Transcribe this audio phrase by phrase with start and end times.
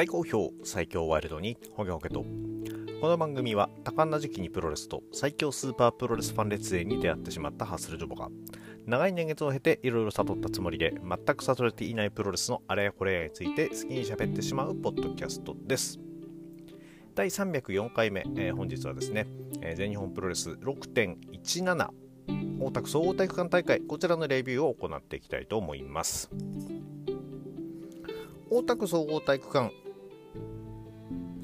[0.00, 2.24] 大好評最強ワイルドにホゲホゲと。
[3.02, 8.30] この番組は多感な時期にプロレスと最強スーパープロレスファン列勢に出会ってしまったハッスルジョボが
[8.86, 16.00] 長い年月を経ていろいろ悟ったつもりで全く悟れていないプロレスのあれやこれやについて好きに喋ってしまうポッドキャストです。
[17.14, 19.26] 第304回目、えー、本日はですね、
[19.60, 21.88] えー、全日本プロレス6.17
[22.58, 26.30] 大田区総合体育館大会こちらのレビューを行っていきたいと思います。
[28.48, 29.89] 大田区総合体育館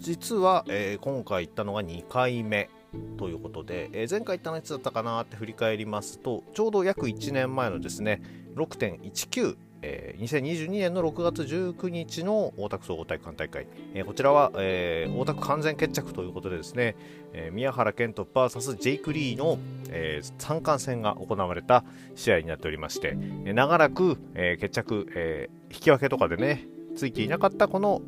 [0.06, 2.70] 実は、えー、今回行ったのが2回目
[3.18, 8.22] ということで、えー、前回行ったのいつだったかなって振り返りますとちょうど約1年前のですね
[8.54, 16.96] 6.19えー、2022年の6月19日の大田区総合体育館大会、えー、こちらは、えー、大田区完全決着ということでですね、
[17.34, 19.58] えー、宮原健人 VS ジェイク・リーの、
[19.90, 21.84] えー、三冠戦が行われた
[22.14, 28.00] 試合になっておりまして、えー、長らく、えー、決着、えー、引き分けとかでねついていなかったこの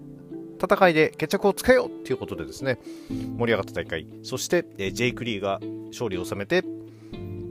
[0.60, 2.78] 戦いで決着をつけようということでですね
[3.08, 4.06] 盛り上がった大会。
[4.22, 6.64] そして、えー、ジェイク・リーが勝利を収めて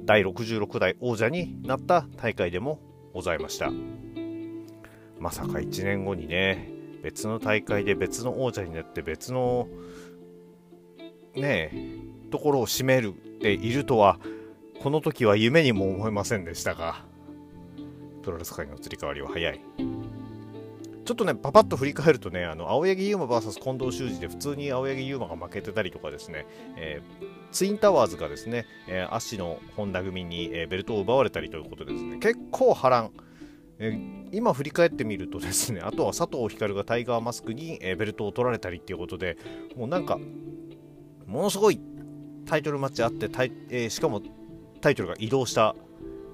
[0.05, 2.79] 第66代王者になった大会でも
[3.13, 3.71] ございました。
[5.19, 6.69] まさか1年後にね
[7.01, 9.67] 別の大会で別の王者になって別の
[11.35, 14.19] ねえところを占めるっているとは
[14.81, 17.03] この時は夢にも思いませんでしたが
[18.23, 20.16] プロレス界の移り変わりは早い。
[21.07, 33.11] ちょっとね、パパッと振り返るとね、あの青柳優馬 VS 近藤修司で普通に青柳優馬が負けてたりとかですね、えー、ツインタワーズがですね、えー、足の本田組に、えー、ベルトを奪われたりということでですね、結構波乱、
[33.79, 39.37] えー、今振り返ってみるとですね、あとは佐藤光がタイガーマスクに、えー、ベルトを取られたりっていうことで、
[39.77, 40.19] もうなんか、
[41.25, 41.79] ものすごい
[42.45, 44.21] タイトルマッチあってタイ、えー、しかも
[44.81, 45.73] タイトルが移動した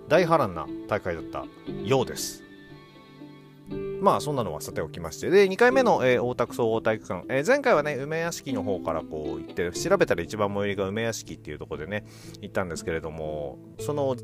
[0.07, 1.45] 大波乱な大会だった
[1.85, 2.42] ようです。
[4.03, 5.29] まあそんなのはさておきまして。
[5.29, 12.05] で2回目の、えー、大田区総合体育館、えー、前回はね梅屋敷の方からこう行って調べたら一番最寄りが梅屋敷っていうところでね
[12.41, 14.15] 行ったんですけれどもその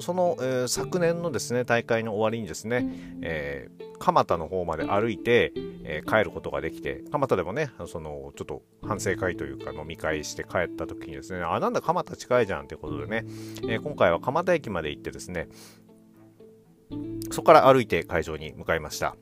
[0.00, 5.52] その、えー、昨年のですね大会の終わりにですね、えー、蒲田の方まで歩いて、
[5.84, 13.24] えー、帰ることができて蒲田でもねそのちょっと反省会というか飲み会して帰った時にですねあなんだ蒲田近いじゃんってことでね、
[13.66, 15.48] え今回は蒲田駅まで行ってですね
[17.30, 19.16] そこから歩いて会場に向かいました。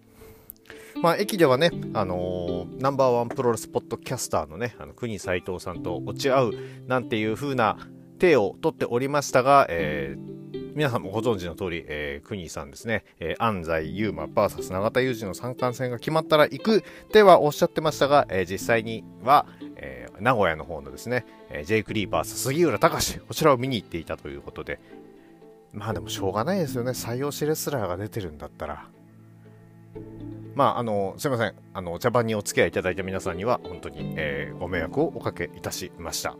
[1.02, 6.54] まあ、駅ではね、あのー、ナンバーワンプロレスポッドキャスターのね、あの国斎藤さんと落ち合う
[6.88, 7.78] なんていう風な
[8.18, 19.46] 手を取っておりましたが、えー、皆さんもご存知の通り、えー、国さんですね、えー、安齊勇馬 VS 永田裕志の三冠戦が決まったら行くってはおっしゃってましたが、えー、実際には、
[19.76, 24.80] えー、名古屋の方のですね、えー、ジェイク・リー VS 杉浦隆こちらを見に行っていたということで、
[25.72, 26.92] まあでもしょうがないですよね。
[26.92, 28.88] 採用しレスラーが出てるんだったら。
[30.54, 31.54] まあ、あの、すいません。
[31.72, 36.36] あの、茶番にお付き合いいただいた皆さんには、本当に、えー、ご迷惑をおかけいたしました。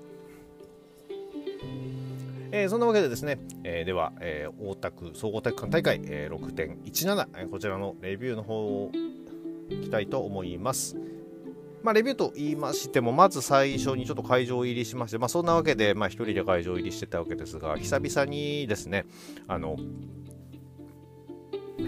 [2.50, 8.91] えー、そんなわけでですね、えー、では、えー、大田区総合体育館大会、えー、6.17、え、こちらのレビューの方を
[9.69, 10.97] いきたいと思います。
[11.83, 19.06] まあ、レビューと言いましても、まず最初にちょっと会場入りしまして、まあ、そんなわけで、まあ、一人で会場入りしてたわけですが、久々にですね、
[19.47, 19.77] あの、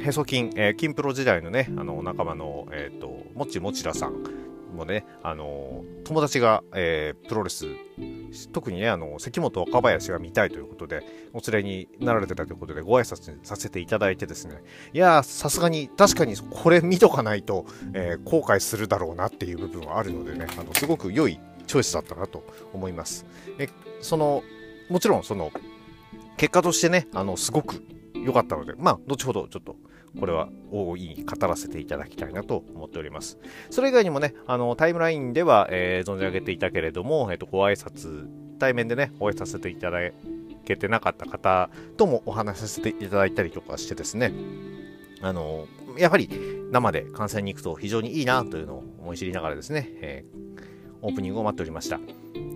[0.02, 4.22] へそ金、えー、金プロ時代のね、あの、仲間の、えっ、ー、と、もちもちらさん
[4.70, 7.66] もね、あの、友達が、えー、プロレス、
[8.52, 23.26] 特にね、あの、関本若林が見たいということで、お連れになられてたということで、ご挨拶させていただいてですね、いやさすがに、確かにこれ見とかないと、えー、後悔するだろうなっていう部分はあるのでね、あの、すごく良いチョイスだったなと思います。
[23.58, 23.68] え、
[24.00, 24.42] その、
[24.88, 25.52] もちろん、その、
[26.36, 29.76] 結果としてね、あの、すごく良かったので、まあ、後ほどちょっと
[30.18, 33.38] これは大いに語らせていただきたいなと思っております。
[33.70, 38.28] それ以外にもね、あの、タイムラインでは、えー、存じ上げていたけれども、えっ、ー、と、ご挨拶、
[38.58, 39.98] 対面でね、お会いさせていただ
[40.64, 44.32] けてなかった方ともお話しさせていただいたりとかしてですね、
[45.22, 45.66] あの、
[45.98, 46.28] やはり
[46.70, 50.60] 生で観戦に行くと非常にいいなというのを思い知りながらですね、えー、
[51.02, 52.00] オープニングを待っておりました。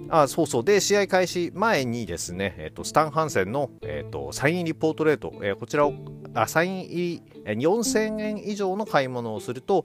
[0.09, 0.65] あそうそう。
[0.65, 5.95] で、試合開始前にですね、えっ、ー、と、スタン・ハンセンの、えっ、ー、と、サインリポートレート、えー、こちらを、
[6.35, 9.85] あ、サイン入り、4000円以上の買い物をすると、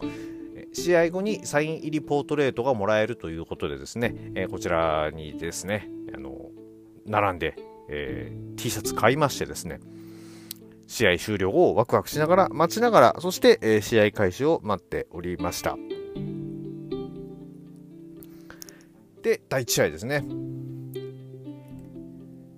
[0.74, 6.52] 試合後にサイン入りポートレートがもらえるということでですね、えこちらにですね、あの、
[7.06, 7.56] 並んで、
[7.88, 9.80] え T シャツ買いましてですね、
[10.86, 15.76] 試合終了後をワクワクしながら、待ちながら、そして、え試合開始を待っておりました。
[19.30, 20.26] で、第1試合ですね。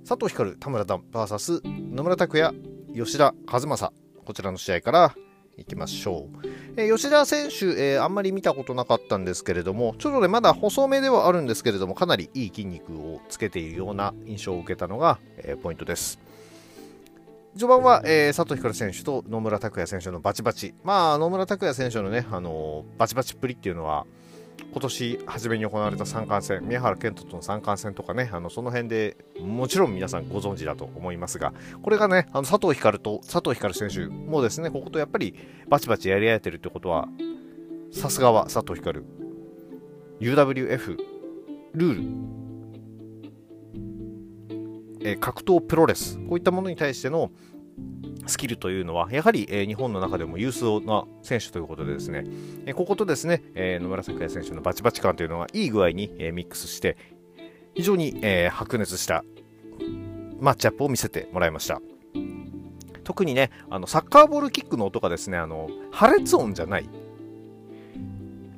[0.07, 2.55] 佐藤光、田村田 VS 野村拓也、
[2.95, 3.91] 吉田和正。
[4.23, 5.13] こちらの試合から
[5.57, 6.47] いきましょう。
[6.77, 16.19] えー、吉田選手、えー、あんまり見たことなかったんですけれども、ちょっとね、まだ細めではあるんですけれども、かなりいい筋肉をつけているような印象を受けたのが、えー、ポイントです。
[17.57, 20.73] 序盤は、えー、佐藤光選手と野村拓也選手のバチバチ。
[20.85, 24.05] まあ、野村拓也選手のね、あのー、バチバチっぷりっていうのは、
[24.71, 35.35] 今年初めに行われた三冠戦、宮原健人との三冠戦とかね、あのその辺でもちろん皆さんご存知だと思いますが、これがね、あの佐藤光と佐藤光選手もですね、こことやっぱり
[35.67, 37.07] バチバチやり合えてるってことは、
[37.91, 39.01] さすがは佐藤光。
[40.19, 40.97] UWF
[41.73, 41.95] ルー
[44.99, 47.31] ル、え格闘プロレス、こういったものに対しての
[48.27, 52.23] スキルというのは、やはり、えー、日本の中でも有数な選手ということでですね、
[52.65, 56.97] えー、こことですね、えー、野村咲也選手のバチバチ感というのがいい具合に、え、ミックスして、
[57.73, 59.23] 非常に、え、白熱した
[60.39, 61.81] マッチアップを見せてもらいました。
[63.03, 66.89] 特にね、あのサッカーボールキックの音がですね、あの破裂音じゃない、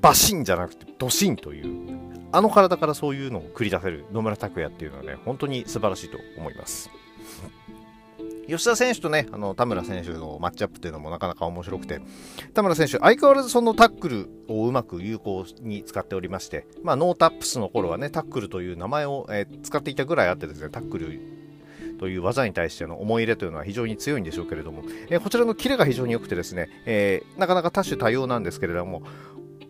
[0.01, 1.99] バシンじゃなくてドシンという、
[2.31, 6.89] あの体からそういうのを繰り出せる野村拓也っていうのはね、本当に素晴らしいと思います。
[8.47, 12.01] 吉田選手とね、あの田村選手のマッチアップっていうのもなかなか面白くて、
[12.53, 21.19] 田村選手、相変わらずそのタックルをうまく有効に使っておりまして、まあ、ノータップスの頃はね、タックルという名前を、えー、使っていたぐらいあってですね、タックル
[21.99, 29.03] という技に対しての思い入れというのは非常に強いんでしょうけれども、えー、こちらのキレが非常に良くてですね、えー、なかなか多種多様なんですけれども、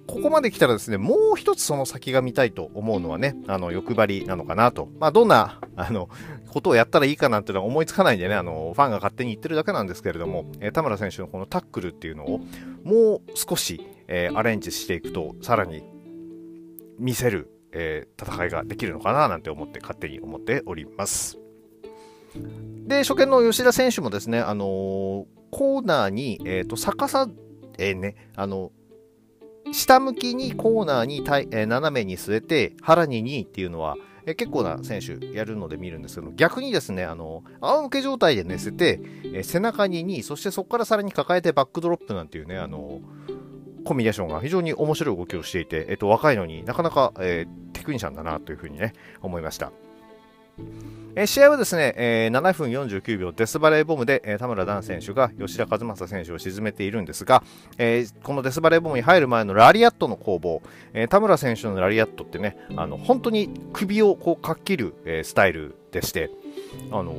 [0.08, 4.90] ここまで来たらですね、もう一つその先が見たいと思うのはね、あの、欲張りなのかなと。
[5.00, 6.10] まあ、どんな、あの、
[6.50, 12.42] ことをやったらいいかなんていうのは思いつかないんでね、あの、ファンが勝手に言ってるだけなんですけれども、えー、田村選手のこのタックルっていうのを、
[12.84, 15.84] もう少し、えー、アレンジしていくと、さらに
[17.00, 21.40] 見せる、えー、戦いができるのかななんて思って、勝手に思っております。
[22.86, 27.28] で、初見の吉田選手もですね、あのー、コーナーに、えっ、ー、と、逆さ、
[27.78, 28.72] えー、ね、あの、
[29.74, 39.02] 下向きにコーナーに対、え、斜めに据えて、腹に2っていうのは、え、結構な選手やるので見るんですけど、逆にですね、あの、仰向け状態で寝せて、
[39.34, 43.02] え、背中に2、そしてそこからさらに抱えてバックドロップなんていうね、あの、
[43.84, 49.72] コンビネーションが非常に面白い動きをしていて、えっ、と、若いのになかなか、えテクニシャンだなというふうにね、思いました。
[51.16, 57.44] え試合はですね、えー、7分49秒デスバレーボムで、えー、田村段選手が吉田和正選手を沈めているんですが、
[57.78, 60.64] えー、このデスバレーボムに入る前のラリアットの攻防、
[60.94, 66.32] え田村選手のラリアットってね、あの本当に首をこうかっきる、えスタイルでして、
[66.92, 67.16] あの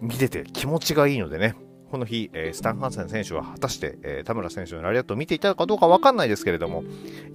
[0.00, 1.54] 見てて気持ちがいいのでね、
[1.92, 6.82] この日、えスタン・ハンセン選手は果たして、え田村選手のラリアットを見ていたかどうかわかんないですけれども、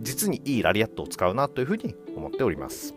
[0.01, 2.93] 実にいいラリアットを使うなというふうに思っております。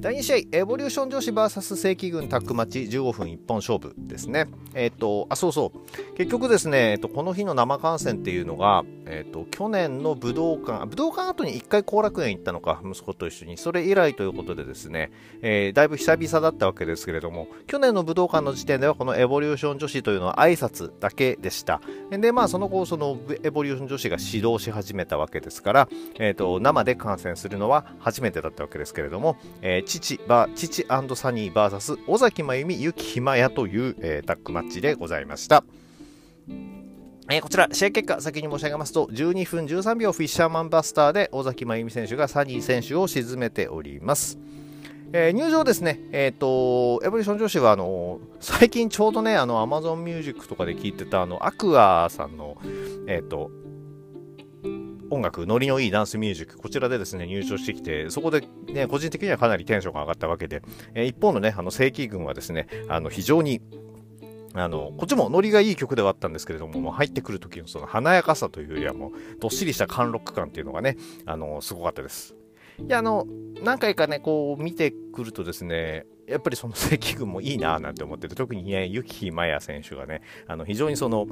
[0.00, 4.46] 第2試合、エボリューション女子 VS 正規軍タックマッチ15分一本勝負ですね。
[4.72, 6.16] えっ、ー、と、あ、そうそう。
[6.16, 13.56] 結局ですね、えっ、ー、と、この日の生観戦っていうのが、えっ、ー、と、去年の武道館、武道館後に1回後楽園行ったのか、息子と一緒に。
[13.56, 15.10] それ以来ということでですね、
[15.42, 21.80] えだいぶ久々だったわけですけれども、去年の武道館の時点ではこのエボリューション女子というのは挨拶だけでした。
[22.12, 25.88] で、まあ、その後、そのエボリューション女子が指導し始めたわけですから、
[26.20, 31.00] えっ、と、生で観戦するのは初めてだったわけですけれども、え父は、父サ
[31.30, 35.64] ニー VS 尾崎真由美、ゆきひまやという、えー、タッグマッチでございました。
[37.30, 44.38] えー、こちら、試合結果、先に申し上げますと、12分13秒フィッシャーマンバスターで尾崎真由美選手がサニー選手を沈めております。
[45.12, 52.58] えー、入場ですね、えっ、ー、と、エボリューション女子は、あの、最近ちょうどね、あの、アマゾンミュージックとかで聴いてた、あの、アクアさんの、
[53.06, 53.50] えっ、と、
[55.10, 60.62] 音楽、ノリのいいダンスミュージック、こちらでですね、入場してきて、そこで、ね、個人的にはかなりテンションが上がったわけで、
[60.94, 63.60] えー、一方のね、あの、正規軍はですね、あの、非常に、
[64.54, 70.96] あの、こっちもノリがいい曲ではあったんですけれども、もう入ってくる時のその華やかさというよりはもう、どっしりした貫禄感っていうのがね、
[71.26, 72.34] あの、すごかったです。
[72.86, 73.26] いや、あの、
[73.62, 81.26] 何回かね、こう見てくるとですね、やっぱりその 正規軍もいいななんて思ってて、特にね、ユキヒマヤ選手がね、あの、非常にその、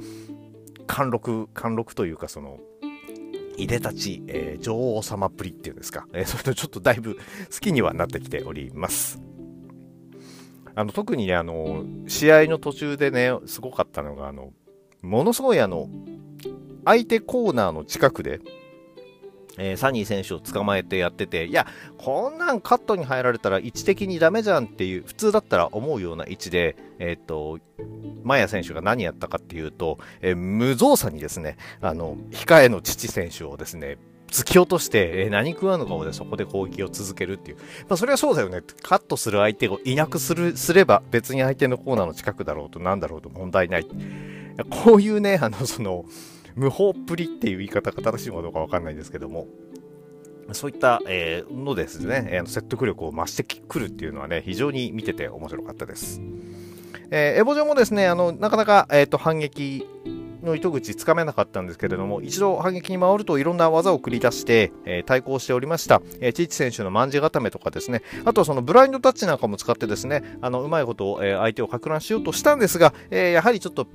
[0.87, 2.59] 貫禄、貫禄というか、その、
[3.57, 7.21] いでたち、えー、女王様っぷりっていうんですか、えー、それとちょっとだいぶ好
[7.59, 9.19] きにはなってきております。
[10.75, 14.53] あの特にね、あの試合の途中でね、すごかったのが、あの
[15.01, 15.89] ものすごいあの
[16.85, 18.41] 相手コーナーの近くで、
[19.57, 27.59] えー、サニー選手を捕まえてやってて、いや、こんなんカットに入られたら位置的にダメじゃんっていう、普通だったら思うような位置で、えっ、と、
[28.23, 33.97] マヤ選手が何やったかっていうと、えー、無造作にですね、あの、控えの父選手をですね、
[34.31, 37.57] 突き落として、え、何食わぬ顔でそこで攻撃を続けるっていう。
[37.87, 38.61] まあ、それはそうだよね。
[38.83, 43.87] カットする相手をいなくする、すれば、別に相手のコーナーの近くだろうと、なんだろうと問題ない。
[44.69, 46.05] こういうね、あの、その、
[46.57, 49.47] 無法っぷりっていう言い方が正しいかどうかわかんないですけども、
[50.53, 56.21] そういった、えー、のですね、えー、説得力を増してくるっていうのはね、非常に見てて面白かったです。
[57.11, 59.85] えー、エボジョもですね、あの、なかなか、えっ、ー、と、反撃
[60.43, 66.01] の糸口つかめなかったんですけれども、一度反撃に回るといろんな技を繰り出して、えー、対抗しておりました。
[66.21, 73.87] えー、チッチ選手の卍固めとかですね、あとはそのブラインドタッチなんかも使ってですね、あの、うまいことを、えー、相手をか乱しようとしたんですが、えー、やはりちょっと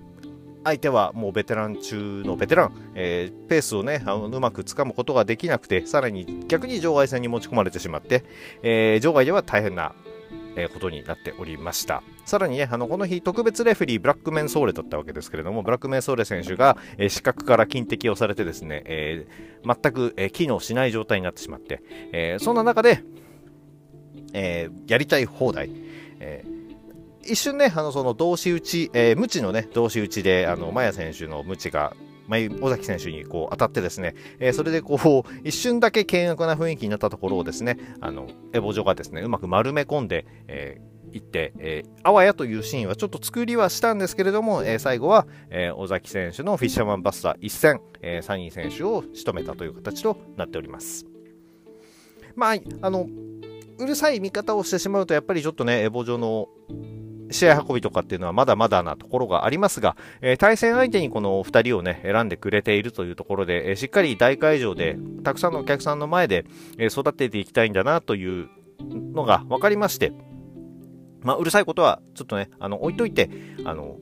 [0.65, 8.25] 相手はもうベテラン中のベテラン、えー、ペースをね、あのうまくつかむことができなくて、さらに逆に場外戦に持ち込まれてしまって、
[8.63, 9.95] えー、場外では大変な、
[10.55, 12.03] えことになっておりました。
[12.25, 23.03] さらにね、あのこの日、特別レフェリー、ブラックメンソーレだったわけですけれども、ブラックメンソーレ選手が、えー、視覚から金敵をされてですね、えー、全く、えー、機能しない状態になってしまって、えそんな中で、
[24.35, 25.71] えやりたい放題、
[26.21, 26.45] え
[27.25, 31.95] 一瞬ね、あのその同士打ち、えー、無知のね、同士打ちで、あの、マヤ選手の無知が、
[32.29, 51.07] 尾崎選手にこう当たってですね、えー、それでこう、一瞬だけ険悪な雰囲気になったところをですね、あの、エボジョがですね、うまく丸め込んで、えー、行って、えー、あわやというシーンはちょっと作りはしたんですけれども、えー、最後は、えー、尾崎選手のフィッシャーマンバスター一戦、えー、サニー選手を仕留めたという形となっております。
[52.35, 53.07] まあ、あの、
[53.79, 56.49] うるさい見方をしてしまうと、やっぱりちょっとね、エボジョの
[57.33, 66.45] 試合運びとかっていうのはまだまだなところがありますが、えー、対戦相手にこの2人をね、選んでくれているというところで、えー、しっかり大会場で、たくさんのお客さんの前で、
[66.79, 68.49] えー、育てていきたいんだなという
[69.13, 70.13] のが分かりまして、
[71.23, 73.31] まあ、うるさいことはちょっとね、あの、置いといて、
[73.65, 73.97] あの、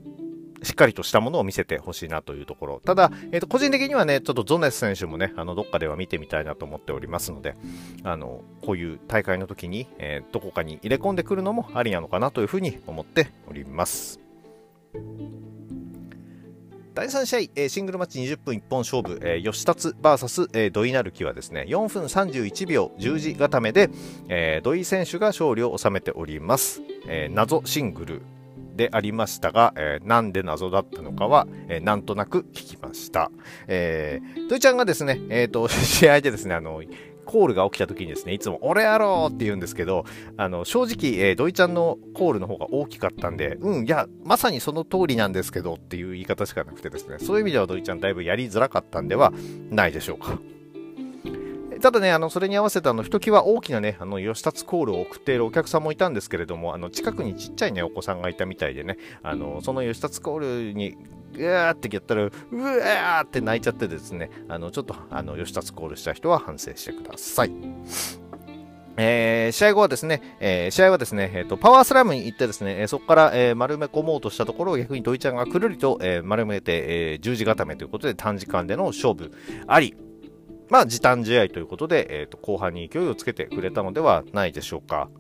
[0.63, 2.81] しっかりとしたものを見せてほしいなというところ。
[2.85, 7.55] ただ、えー、と個人的にはね、ちょっとゾネス選手もね、あのどっかでは見てみたいなと思っておりますので、
[8.05, 14.21] あのこういう大会の時に、えー、どこかに入れ込んでくるのもありなのかなというふうに思っております。
[16.93, 23.91] 第3試合、え、シングルマッチ20分一本勝負、えー、吉達 VS、え、土井成樹はですね、4分31秒十字固めで、
[24.29, 26.83] え、土井選手が勝利を収めております。
[27.07, 28.23] え、謎シングル
[28.75, 33.31] でありましたが、えー、なんで謎だったのかは、えー、なんとなく聞きました。
[33.67, 36.83] えー、土井ちゃんがですね、えっ、ー、と、 試合でですね、あの、
[37.27, 40.05] コールが起きた時にですね、いつも俺やろうって言うんですけど、
[40.37, 49.33] あの、正直、えー、土井ちゃんのコールの方が大きかったんで、うん、いや、まさにその通りなんですけどっていう言い方しかなくてですね、そういう意味では土井ちゃんだいぶやりづらかったんでは
[49.71, 50.41] ないでしょうか。
[51.81, 60.97] ただね、あの、それに合わせて、あの、ひときわ大きなね、あの、吉達コールを送っているお客さんもいたんですけれども、あの、近くにちっちゃいね、お子さんがいたみたいでね、あの、その吉達コールに、
[61.37, 67.53] うわーってやったら、うわーって泣いちゃってですね、あの、ちょっと、あの、吉達コールした人は反省してください。
[68.97, 79.33] えー、試合後はですね、えー、試合はですね、えーと、パワースラムに行ってですね、えー、そこから、えー、丸め込もうとしたところを逆に土井ちゃんがくるりと、えー、丸めて、えー、十字固めということで短時間での勝負
[79.67, 79.95] あり、
[80.71, 85.11] まあ、時短試合ということで、えーと、後半に勢いをつけてくれたのではないでしょうか。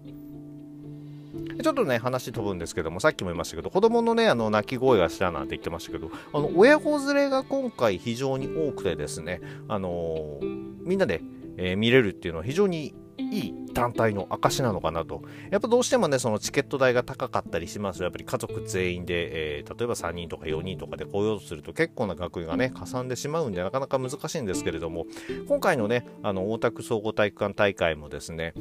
[1.62, 11.20] ちょっとね、話飛ぶんですけども、さっきも言いましたけど、子供のね、あの、泣き声がしたなんて言ってましたけど、あの、親子連れが今回非常に多くてですね、あのー、みんなで、
[11.56, 15.22] えー、見れるっていうのは非常にいい団体の証なのかなと。
[15.50, 25.06] やっぱどうしてもね、そのチケット代が高かったりしますやっぱり家族全員で、えー、例えば3人とか4人とかで来ようとすると結構な額がね、かさんでしまうんでなかなか難しいんですけれども、
[25.48, 28.54] 今回のね、あの、大田区総合体育館大会もですね、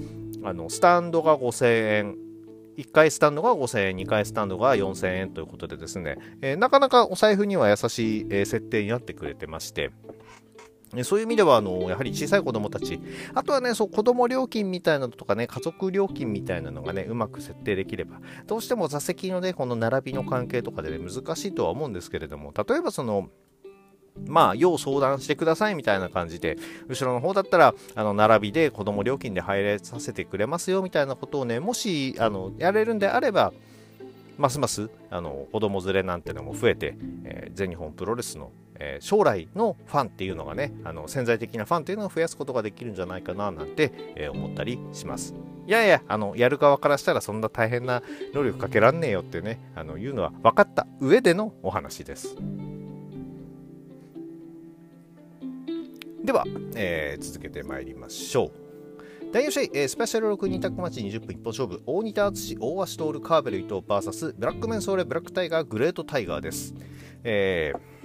[0.43, 2.15] あの、スタンドが5000円、
[2.77, 9.91] 1回スタンドが5000円、2回スタンドが4000円ということでですね、えー、なかなかお財布には優しい、えー、設定になってくれてまして、
[11.03, 12.99] そういう意味では、あの、やはり小さい子供たち、
[13.35, 23.29] あとはね、そう、子供料金みたいなのとかね、家族料金みたいなのがね、うまく設定できれば、どうしても座席のね、この並びの関係とかでね、難しいとは思うんですけれども、例えばその、
[24.27, 33.53] まあ、要相談してくださいみたいな感じで、後ろの方だったら、あの、並びで子供料金で入れさせてくれますよみたいなことをね、もし、あの、やれるんであれば、
[34.39, 45.35] ますますあの子供連れなんてのも増えて、えー、全日本プロレスのえー、将来のファンっていうのがね、あの潜在的なファンっていうのを増やすことができるんじゃないかななんて、えー、思ったりします。
[45.67, 48.01] いやいや、あの、やる側からしたらそんな大変な
[48.33, 52.35] 能力かけらんねえよってね、あの、言うのは分かった上でのお話です。
[56.23, 56.45] では、
[56.75, 58.51] えー、続けてまいりましょう。
[59.31, 66.73] 第4試合、え、スペシャル6人タッグマッチ20分一本勝負、大仁田敦、大橋徹、カーベル伊藤 VS ブラックメンソーレ、ブラックタイガー、グレートタイガーです。
[67.23, 67.98] えー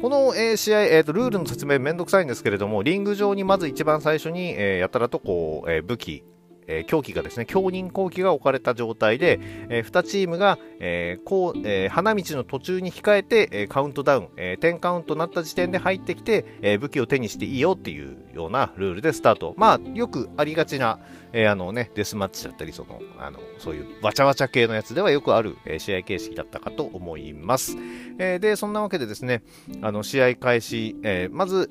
[0.00, 6.24] この、え、試合、えーと、ルールの説明めんどくさいんですけれども、リング上にまず一番最初に、え、やたらとこう、え、武器、
[6.70, 19.54] えー、狂気がですね、強認後期が置かれた状態で、えー、2チームが、えーこうえー、花道の途中に控えて、え、カウントダウン、え、10カウントになった時点で入ってきて、え、武器を手にしていいよっていうようなルールでスタート。
[19.56, 21.00] まあ、よくありがちな、
[21.32, 27.76] え、あのね、デスマッチだったり、その、あの、そういうわちゃわちゃ系のやつではよくある、え、試合形式だったかと思います。
[28.18, 29.42] え、で、そんなわけでですね、
[29.82, 31.68] あの、試合開始、え、まず、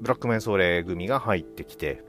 [0.00, 2.02] ブラックメンソーレ組が入ってきて、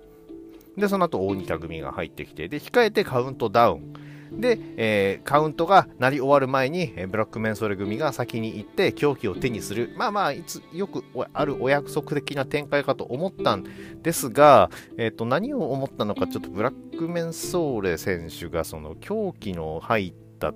[0.78, 3.94] で、その後大仁田組が入ってきて、で、控えてカウントダウン。
[4.32, 9.94] で、えー、カウントが鳴り終わる前に、えー、ブラックメンソーレ組が先に行って凶器を手にする。
[9.98, 11.04] まあまあ、いつ、よく
[11.34, 13.64] あるお約束的な展開かと思ったん
[14.02, 20.54] ですが、えっ、ー、と、何を思ったのか、ちょっとブラックメンソーレ選手がその凶器の入った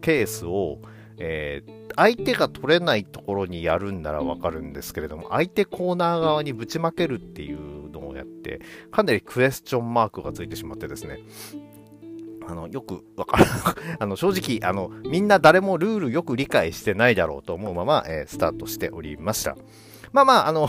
[0.00, 0.78] ケースを、
[1.18, 11.20] えー、相手が取れないところにやるんならわかるんですけれども、相手コーナー側にぶちまけるっていうのをやって、かなりクエスチョンマークがついてしまってですね、
[12.48, 13.46] あの、よくわから
[13.98, 19.56] あの、正直、あの、みんな誰もルールよく理解してないだろうと思うまま、えー、スタートしておりました。
[20.12, 20.68] まあまあ、あの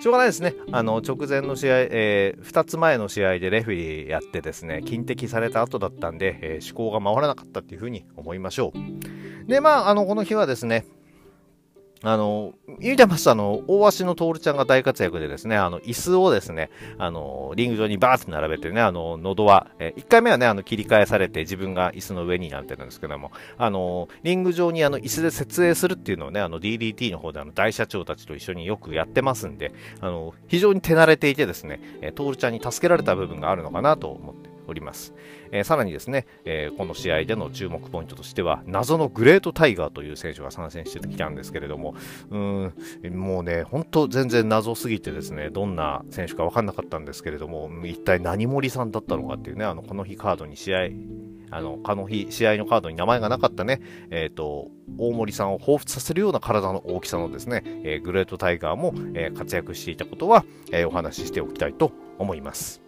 [0.00, 0.54] しょうがないですね。
[0.72, 9.50] あの、直前の試合、えー、2つ前の試合でレフリーやってですね、近敵された後だったんで、えー、思考が回らなかったっていうふうに思いましょう。
[9.50, 10.84] で、まあ、あの、この日はですね、
[12.02, 35.14] あの、言うてますあの、大橋の徹ちゃんが大活躍でですね、あの、椅子をですね、あの、リング上にバーって並べてね、あの、喉は、え1回目はね、あの、切り返されて自分が椅子の上になってるんですけども、あの、リング上にあの、椅子で設営するっていうのをね、あの、DDT の方であの、大社長たちと一緒によくやってますんで、あの、非常に手慣れていてですね、え徹ちゃんに助けられた部分があるのかなと思っております。
[35.50, 41.94] えー、さらにですね、えー、この試合での注目ポイントとしては、謎のグレートタイガーという選手が参戦してきたんですけれども、
[42.30, 42.72] うん、
[43.14, 50.88] もうね、本当全然謎すぎてですね、どんな選手か分かんなかったんですけれども、一体何森さんだったのかっていうね、あの、この日カードに試合、
[51.50, 62.82] あの、この日、試合のカードに名前がなかったね、えっ、ー、と、大森さんを彷彿させるような体の大きさのですね、えー、グレートタイガーも、えー、活躍していたことは、えお話ししておきたいと思います。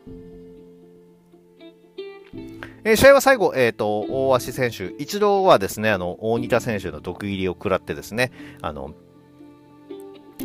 [2.84, 8.94] えー、試合は最後、えっ、ー、と、大橋選手、一度はですね、あの、大仁田選手の毒入りを食らってですね、あの、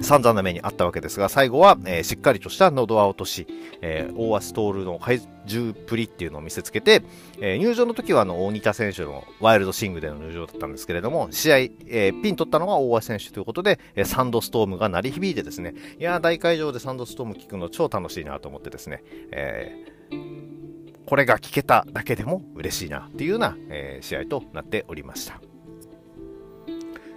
[0.01, 3.47] 散々な目にあったわけですが、最後は、えー、しっかりとした喉輪落とし、
[3.81, 7.03] えー、大橋徹の体重プリっていうのを見せつけて、
[7.39, 20.64] えー、入場の時はあの大仁田選手のワイルドシングでの入場だったんですけれども、試合、えー、ピン取ったのが大橋選手ということで、え、サンドストームが鳴り響いてですね、いや大会場でサンドストーム聞くの超楽しいなと思ってですね、えー
[21.05, 25.39] これが聞けただけでも嬉しいなっていうような、えー、試合となっておりました。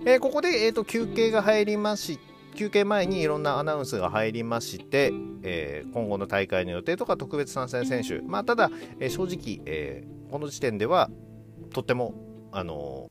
[0.04, 2.18] えー、ここで、えーと、休憩が入りまし
[2.54, 8.70] 休憩前にいろんなアナウンスが入りまして、えー、今後の大会の予定とか特別参戦選手、まあ、ただ、
[9.00, 11.10] えー、正直、えー、この時点では
[11.72, 12.14] とっても、
[12.50, 13.08] あの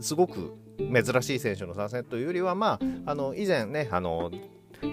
[0.00, 4.30] すごく珍しい選手の参戦というよりは、まあ、あの以前ね、あの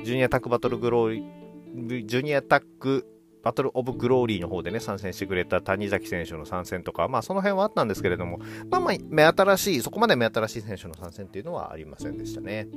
[0.03, 3.05] ジュニアタックバトルグローリージュニアタック
[3.43, 12.67] バトル・オブ・グローリーの方でね、参戦してくれた谷崎選手の参戦とか、まあその辺はあったんですけれども、まあまあ、目新しい、そこまで目新しい選手の参戦っていうのはありませんでしたね。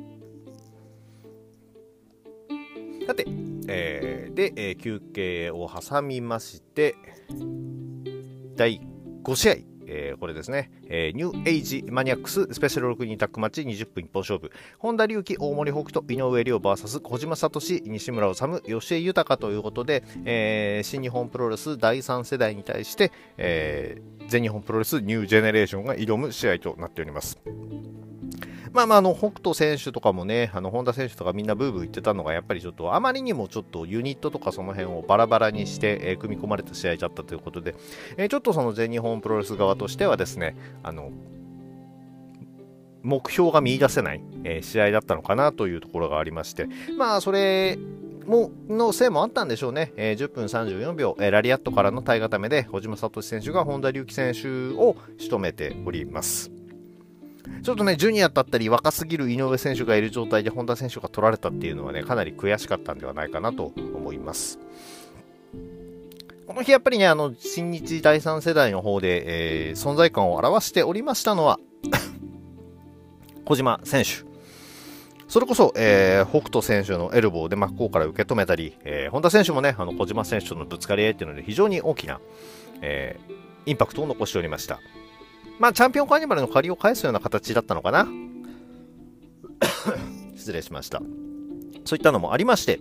[3.07, 3.27] さて、
[3.69, 6.95] えー、で、えー、休憩を挟みまして、
[8.57, 8.81] 第
[9.23, 9.55] 5試合、
[9.87, 18.45] えー、これですね、えー、ニューエイジマニアックススペシャル6人タッグマッチ20分一本勝負本田竜輝大森北斗井上凌 VS 小島聡西村修
[18.81, 27.39] 吉江豊ということで、えー、新日本プロレス第3世代に対して、え、全日本プロレスニュージェネレーションが挑む試合となっております。
[28.75, 37.77] まあまあ、あの、北斗選手とかもね、あの、本田選手とかみんなブーブー言ってたのが、やっぱりちょっと、あまりにもちょっとユニットとかその辺をバラバラにして、えー、組み込まれた試合だったということで、
[38.17, 41.13] えー、ちょっとその全日本プロレス側としてはですね、あの、
[43.05, 46.67] 目標が見出せない、えー、試合だったのかなというところがありまして、
[46.99, 47.79] まあ、それ
[48.27, 49.93] ものせいもあったんでしょうね。
[49.97, 56.54] えー、10分34秒、えー、ラリアットからの耐え固めで、小島聡選手が本田隆起選手を仕留めております。
[57.63, 64.59] ちょっとね、ジュニアだったり若すぎる井上選手がいる状態で本田選手が取られたっていうのはね、かなり悔しかったんではないかなと思います。
[66.47, 71.59] この日やっぱりね、あの、新日第3世代の方で、えー、存在感を表しておりましたのは
[73.45, 74.25] 小島選手。
[75.27, 82.21] それこそ、えー、北斗選手のエルボーで真っ向から受け止めたり、えー、本田選手もね、あの小島選手とのぶつかり合いっていうので非常に大きな、
[82.83, 84.81] えー、インパクトを残しておりました。
[85.59, 88.09] まあ、チャンピオンカーニバルの借りを返すような形だったのかな。
[90.37, 91.01] 失礼しました。
[91.85, 92.81] そういったのもありまして、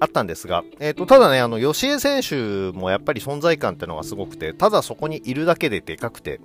[0.00, 6.40] あったんですが、えっ、ー、と、ただね、あの、吉江選手もやっぱり存在感ってのがすごくて、ただそこにいるだけででかくて、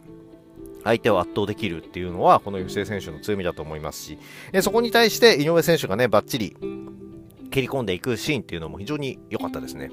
[0.83, 4.17] 相手を圧倒できるっていうのは、この吉江選手の強みだと思いますし、
[4.51, 6.57] えそこに対して井上選手がね、バッチリ
[7.51, 9.91] 蹴り込んでいくシーンっていうのも非常に良かったですね。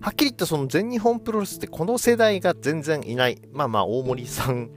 [0.00, 3.40] はっきり言ってその全日本プロレスってこの世代が全然いない。
[3.52, 4.70] まあまあ大森さん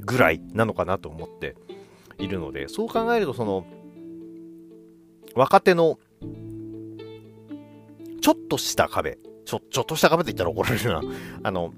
[0.00, 1.56] ぐらいなのかなと思って
[2.18, 3.66] いるので、そう考えるとその
[5.34, 5.98] 若手の
[8.20, 11.02] ちょっとした壁、ちょ、ちょっとした壁って言ったら怒られるな。
[11.42, 11.72] あの、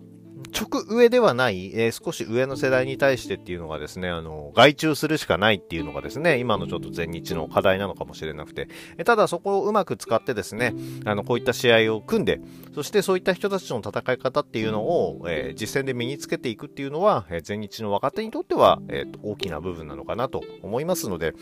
[0.50, 12.40] 直上ではない、えー、少し上の世代に対してっていうのがですね、あの、外注するしかないっていうのがですね、今のちょっと全日の課題なのかもしれなくて、えただそこをうまく使ってですね、あの、こういった試合を組んで、
[12.74, 21.34] そしてそういった人たちの戦い方っていうのを、えー、実践で身につけていくっていうのは、えー、全日の若手にとっては、えー、大きな部分なのかなと思いますので、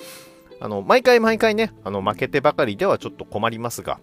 [0.61, 4.01] あの、毎回毎回ね、あの、負けてばかりではちょっと困りますが、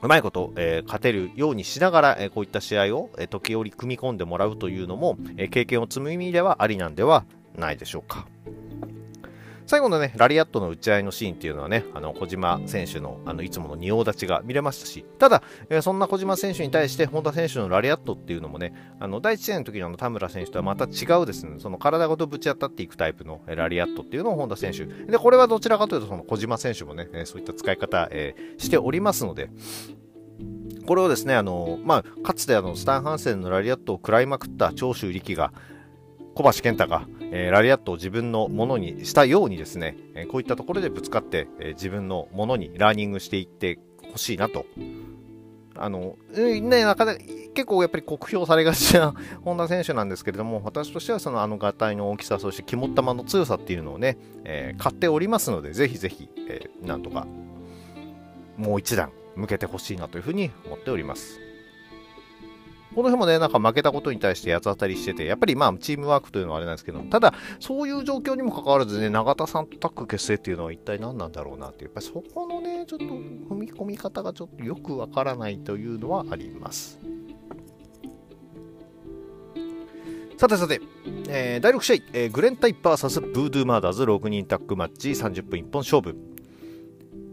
[0.00, 7.24] うまいこと、えー、勝てるようにしながら、えー、こういった試合を、えー、時折組み込んでもらうというのも、え経験を積む意味ではありなんでは
[7.56, 8.26] ないでしょうか。
[9.68, 24.86] 最後のね、ラリアットの打ち合いのシーンっていうのはね、あの、小島選手の、あの、いつもの仁王立ちが見れましたし、ただ、えー、そんな小島選手に対して、本田選手のラリアットっていうのもね、あの、第1試合の時のあの田村選手とはまた違うですね、その体ごとぶち当たっていくタイプのラリアットっていうのを本田選手。
[24.86, 29.50] で、これはどちらかというと、その小島選手もね、えそういった使い方、えー、しておりますので、
[30.86, 35.52] これをですね、あの、まあ、かつてあの、スタン・ハンセンのラリアットを食らいまくった長州力が、
[36.38, 43.80] 小橋健太が、えー、ラリアットを自分のものにしたようにですね、え、こういったところでぶつかって、え、自分のものにラーニングしていって
[44.12, 44.64] ほしいなと。
[45.74, 47.20] あの、ね、なかなか
[47.54, 57.26] 結構やっぱり酷評されがちな 本田選手なんですけれども、私としてはそのあの合体の大きさ、そして肝っ玉の強さっていうのをね、え買っておりますので、ぜひぜひ、えなんとか、
[58.56, 61.47] もう一段向けてほしいなというふうに思っております。
[62.98, 76.98] この辺もね、なんか負けたことに対して八つ当たりしてて、やっぱりまあチームワークというのはあれなんですけど、ただ、そういう状況にもかかわらずね、永田さんとタッグ結成っていうのは一体何なんだろうなって、やっぱりそこのね、ちょっと踏み込み方がちょっとよくわからないというのはあります。
[80.36, 80.80] さてさて、
[81.28, 86.16] えー、第6試合、えー、グレンタイ VS ブードゥーマーダーズ6人タッグマッチ30分一本勝負。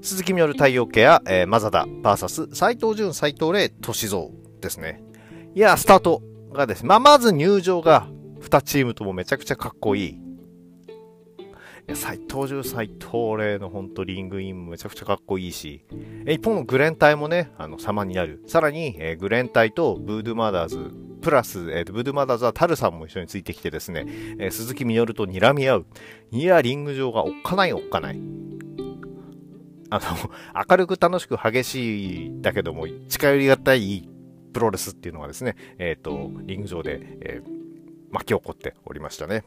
[0.03, 4.29] 鈴木みのる太陽ケア、えー、マザダ VS 斎藤潤斎藤麗歳三
[4.61, 5.04] ですね。
[5.55, 8.09] いや、スタートがですね、まあ、まず入場が
[8.41, 10.19] 2チームともめちゃくちゃかっこいい。
[11.93, 15.85] 斎藤中斎藤麗の本当リングインもめちゃくちゃかっこいいし、
[16.27, 18.43] 一方のグレン隊もね、あの、様になる。
[18.47, 20.91] さらに、えー、グレン隊とブードゥマダーズ、
[21.21, 24.05] プラス、えー、ブードゥマダーズはタルさんも一緒についてきてですね、
[24.39, 25.85] えー、鈴木みのると睨み合う。
[26.31, 28.19] いや、リング上がおっかないおっかない。
[29.89, 34.09] あの、明るく楽しく激しいだけども、近寄りがたい
[34.55, 39.43] プロレスっていうのがですね、えっ、ー、と、リング上で、えー、巻き起こっておりましたね。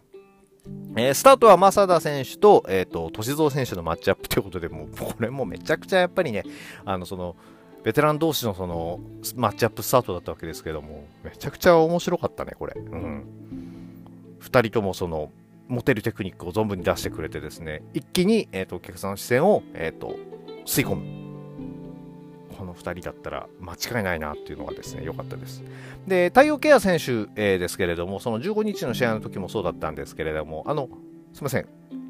[0.99, 6.45] えー、スタートは正田選手と、えっ、ー、と、歳三選手のマッチアップということで、もう、これもめちゃくちゃやっぱりね、
[6.85, 7.37] あの、その、
[7.85, 9.01] ベテラン同士のその、
[9.35, 12.75] マッチアップスタートだったわけですけども、めちゃくちゃ面白かったね、これ。
[12.77, 13.25] うん。
[14.41, 15.33] 二人ともその、
[15.69, 20.17] モテるテクニックを存分に出してくれてですね、一気に、えっ、ー、と、お客さんの視線を、えっ、と、
[20.67, 21.28] 吸い込む。
[22.59, 25.63] この2人だったら間違いないなっていうのがですね、良かったです。
[26.07, 30.89] で、太陽ケア選手、えー、ですけれども、その15日の試合の時もそうだったんですけれども、あの、
[31.33, 31.67] すみません。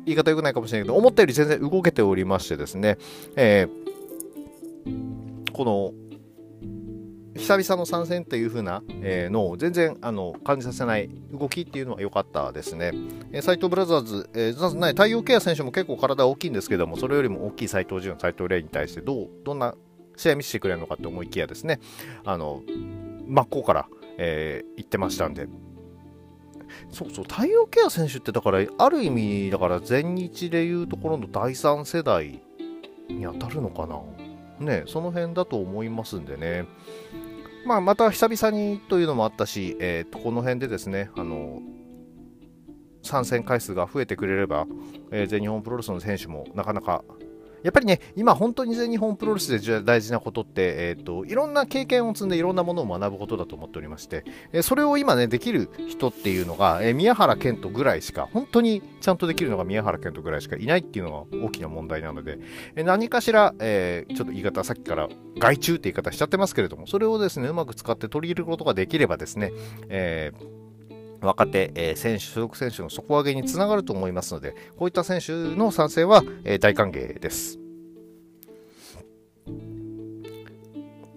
[0.06, 2.96] 言い方良くないかもしれないけど、思ったより全然動けておりましてですね、
[3.36, 5.92] えー、この、
[7.36, 12.92] 久々の参戦っていう風な、えー、のを全然あの感じさせない動きっていうのは良かったですね。
[13.32, 19.74] えー、斉藤ブラザーズ、えー、太陽ケア選手も結構体大きいんですけども、それよりも大きい斉藤潤、斉藤麗に対してどう、どんな
[20.18, 21.80] 試合見せてくれるのかって思いきやですね、
[22.24, 22.62] あの、
[23.26, 25.48] 真っ向から、えー、行ってましたんで、
[26.90, 32.42] そうそう、太陽ケア選手ってだから、ある意味、だから全日でいうところの第3世代
[33.08, 34.00] に当たるのかな。
[34.60, 36.66] ね、その辺だと思いますんでね。
[37.64, 41.60] まあ、また久々にというのもあったし、えー、この辺でですね、あの、
[43.02, 44.66] 参戦回数が増えてくれれば、
[45.12, 47.04] えー、全日本プロレスの選手もなかなか
[47.62, 62.38] やっぱりね、今本当に全日本プロレスで大事なことって、えっ、ー、と、いろんな経験を積んでいろんなものを学ぶことだと思っておりまして、え、それを今ね、できる人っていうのが、え、宮原健人ぐらいしか、本当にちゃんとできるのが宮原健人ぐらいしかいないっていうのが大きな問題なので、
[62.76, 69.52] え何かしら、えちょっと言い方、さっきから外注って言い方しちゃってますけれども、それをですね、うまく使って取り入れることができればですね、
[69.88, 70.32] え
[71.20, 77.58] 若手、えー、選手、所属選手の底上げにつながると思いますので、こういった選手の賛成は、えー、大歓迎です。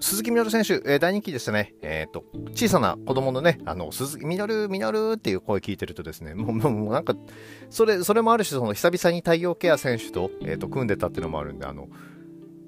[0.02, 1.74] 鈴木みのる選手、えー、大人気でしたね。
[1.82, 7.16] えっ、ー、と、小さな子供のね、あの、鈴木みのる、みのるっていう声聞いてるとですね、もう、もう、もうなんか、
[7.70, 11.88] それ、それもあるし、その、久々に太陽ケア選手と、えっ、ー、と、組んでたっていうのもあるんで、あの、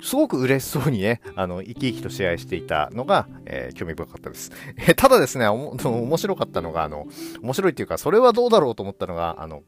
[0.04, 4.52] すごく嬉しそうにね、あの、生き生きと試合していたのが、えー、興味深かったです。
[4.88, 7.08] えただですね、おも、 面白かったのが、あの、
[7.42, 9.64] 面白いっていうか、それはどうだろうと思ったのが、あの、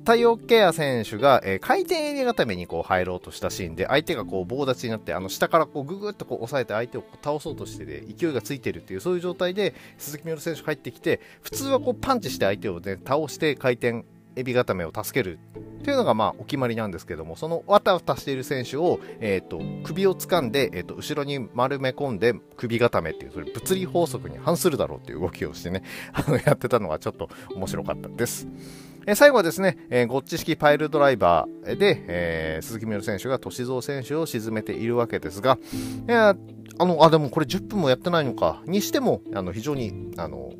[0.00, 14.04] 太陽ケア選手が、えー、回転エリア固めにこう入ろうとしたシーンで、相手がこう棒立ちになって、あの下からこうググッとこう押さえて相手を倒そうとしてで、勢いがついてるっていう、そういう状態で鈴木みのる選手入ってきて、普通はこうパンチして相手をね、倒して回転
[14.36, 15.38] エビ固めを助ける
[15.84, 28.46] というのがまあお決まりなんですけども、そのわたわたしている選手を、えーと、首を掴んで、えーと、後ろに丸め込んで首固めっていう、それ物理法則に反するだろうっていう動きをしてね、 あのやってたのがちょっと面白かったです。
[29.04, 35.58] え最後はですね、えー、ゴッチ式パイルドライバーで、えー、鈴木みのる選手が歳三選手を沈めているわけですが、
[36.06, 36.36] えー、
[36.78, 40.52] あの、あ、でもこれ10分もやってないのか、にしても、あの、非常に、あの、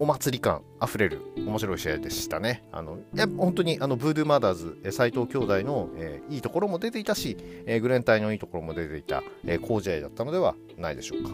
[0.00, 2.64] お祭り感あふれる面白い試合でしたね。
[2.72, 7.36] あのいや本当にあのブードゥーマダーズ斎藤兄弟の、えー、いいところも出ていたし、
[7.66, 11.30] えー、グレンタイのいいところも出ていた、えー、好試合だったのではないでしょうか。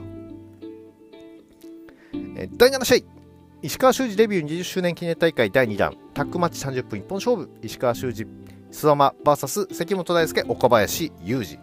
[2.36, 3.16] えー、第7試合。
[3.62, 5.96] 石川修司デビュー20周年記念大会第2弾。
[6.12, 7.48] タッグマッチ30分一本勝負。
[7.62, 8.26] 石川修司
[8.72, 11.58] 諏訪間 VS 関本大輔岡林雄二、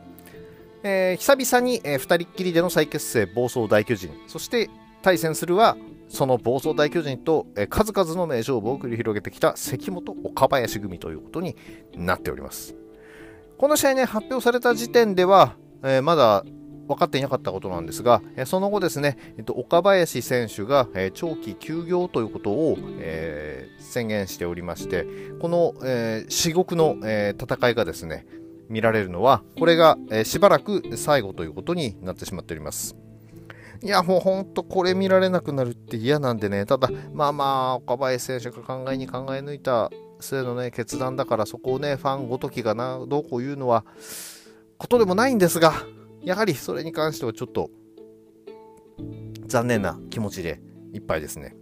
[0.84, 4.10] えー、久々に、えー、2人っきりでの再結成暴走大巨人。
[4.28, 4.70] そして
[5.02, 5.76] 対戦するは
[6.14, 11.56] その暴走大巨人と、え、数々の名勝負を繰り広げてきた関本岡林組ということに
[11.96, 12.76] なっております
[13.58, 16.44] この試合ね発表された時点では、えー、まだ
[16.88, 25.06] 分かっていなかったことなんですが、その後ですね、えっと、岡林選手が、え長期休業ということを、えー、宣言しておりまして、
[25.40, 28.26] この、えー、至極の、え、戦いがですね、
[28.68, 32.98] 見られるのは、これが、えしばらく最後ということになってしまっております。
[33.84, 39.92] いや、もうほんとこれ見られなくなるって嫌なんでね、ただ、まあまあ、岡林選手が考えに考え抜いた
[40.22, 43.84] 末のね、決断だから、そこをね、ファンごときがな、どうこう言うのは、
[44.78, 45.74] ことでもないんですが、
[46.24, 47.70] やはりそれに関してはちょっと
[49.48, 50.62] 残念な気持ちで
[50.94, 51.54] いっぱいですね。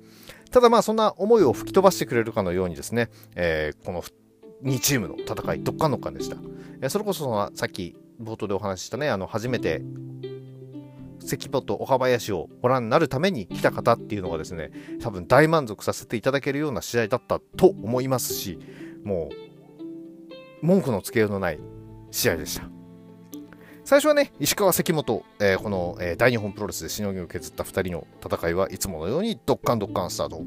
[0.52, 4.04] ただまあそんな思いを吹き飛ばしてくれるかのようにですね、えー、この
[4.64, 6.38] 2チームの戦い、どっかんどっかんでした。
[6.82, 9.82] え、それこそそのさっき冒頭でお話ししたね、あの初めて
[11.22, 18.60] 関本、岡林をご覧になるために来た方っていうのがですね、多分大満足させていただけるような試合だったと思いますし、
[19.04, 19.30] も
[20.62, 21.60] う文句のつけようのない
[22.12, 22.70] 試合でした。
[23.84, 30.44] 最初はね、石川関本、えー、この、えー、大日本プロレスでしのぎを削った2人の戦いはいつものようにドッカンドッカンスタート。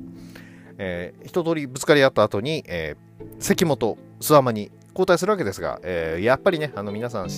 [0.78, 7.30] えー、一通りぶつかり合った後に、えー、関本、諏訪間に交代するわけですが、えー、やっぱりね、あの皆さん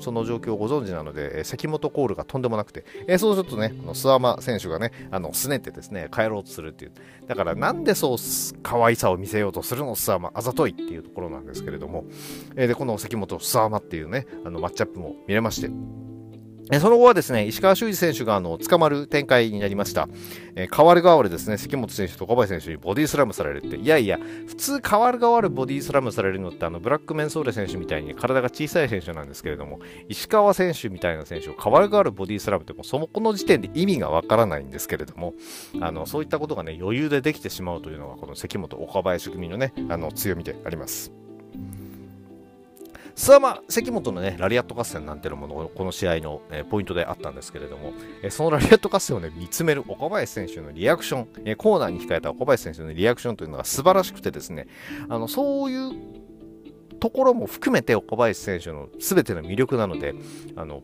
[0.00, 6.92] その状況をご存知なので、え、関本コールがとんでもなくて、えー、そうするとね、あの諏訪間選手がね、あのすねてですね、帰ろうとするっていう。
[7.26, 8.16] だからなんでそう
[8.62, 12.04] 可愛さを見せようとするの、諏訪間、あざといっていうところなんですけれども、
[12.56, 15.70] えー、で、この関本、諏訪間っていうね、あのマッチアップも見れまして、
[16.80, 20.08] その後はですね、石川修司選手があの捕まる展開になりました。
[20.56, 35.34] えー、変わる変わるですね、関本選手と小林選手にボディスラムされるって、いやいや、普通変わる変わるボディスラムされるのって、あのブラックメンソーレ選手みたいに体が小さい選手なんですけれども、石川選手みたいな選手を変わる変わるボディスラムって、もうそのこの時点で意味がわからないんですけれども、
[35.80, 41.12] あのそういったことがね、余裕でできてしまうというのが、この関本、岡林組のね、あの強みであります。
[43.16, 54.66] さあまあ、関本のね、ラリアット合戦なんていうのもこの試合の、えー、ポイントであったんですけれども、えー、そのラリアット合戦をね、見つめる岡林選手のリアクション、えー、コーナーに控えた岡林選手のリアクションというのが素晴らしくてですね、
[55.08, 55.92] あの、そういう
[56.98, 60.16] ところも含めて岡林選手の全ての魅力なので、
[60.56, 60.82] あの、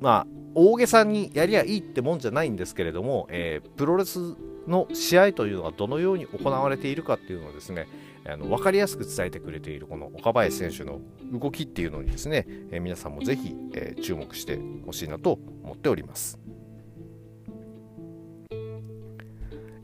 [0.00, 4.18] まあ、大げさにやりゃいいってもんじゃないんですけれども、えー、プロレス
[4.66, 7.86] の試合というのがどのように行われているかっていうのをですね、
[8.26, 11.00] あの分かりやすく伝えてくれているこの岡林選手の
[11.32, 16.38] 動きっていうのにですね、えー、皆さんもぜひ、えー、注目してほしいなと思っております。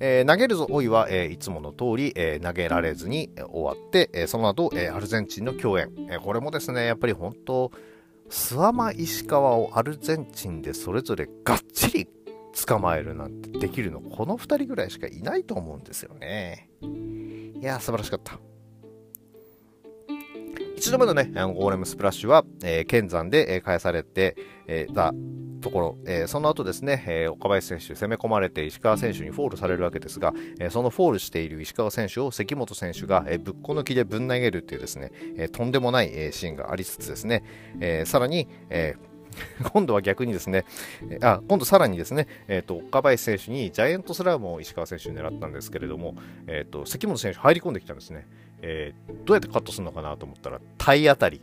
[0.02, 7.70] えー、投げるぞおいは、えー、いつもの通り、えー、投げられずに終わって、えその後、えアルゼンチンの共演、えこれもですねやっぱり本当
[8.30, 12.08] 諏訪魔石川をアルゼンチンでそれぞれがっちり
[12.66, 16.70] 捕まえるなんてできるのこの2人ぐらいしかいないと思うんですよね。
[16.82, 18.38] いや素晴らしかった。
[20.80, 24.34] 1度目のね、ゴーレムスプラッシュは、えー、剣山で、え、返されて、
[24.66, 25.12] えー、た
[25.60, 37.44] ところ、えー、その後ですね、え、岡林選手攻め込まれて石川選手にフォールされるわけですが、え、そのフォールしている石川選手を関本選手が、え、ぶっこ抜きでぶん投げるっていうですね、え、とんでもない、え、シーンがありつつですね、
[37.80, 39.10] え、さらに、えー
[39.72, 40.64] 今度は逆にですね、
[41.22, 46.14] あ今度さらにですね、えーと、岡林選手にジャイアントスラムを石川選手に狙ったんですけれども、
[46.46, 48.26] えーと、関本選手入り込んできたんですね、
[48.62, 51.42] えー、どうやってカットするのかなと思ったら体当たり。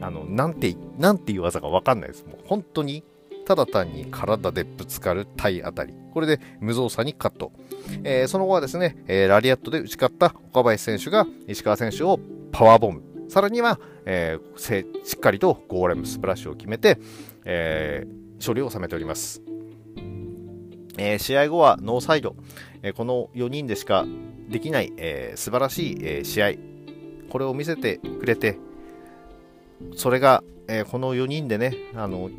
[0.00, 2.24] あのなんてなんていう技か分かんないです。
[2.24, 3.04] もう本当に
[3.46, 5.94] ただ単に体でぶつかる体当たり。
[6.12, 7.52] これで無造作にカット、
[8.02, 12.18] えー、その後はですね、えー、ラリアットで打ち勝った岡林選手が石川選手を
[12.52, 13.07] パワーボム。
[13.28, 16.98] さらには、えー、しっかりとゴーレムスプラッシュを決めて、
[17.44, 19.42] えー、処理を収めております、
[20.96, 22.36] えー、試合後はノーサイド、
[22.82, 24.06] えー、この4人でしか
[24.48, 26.78] できない、えー、素晴らしい、えー、試合。
[27.28, 28.58] これを見せてくれて
[29.94, 32.30] それが、えー、この4人でねあの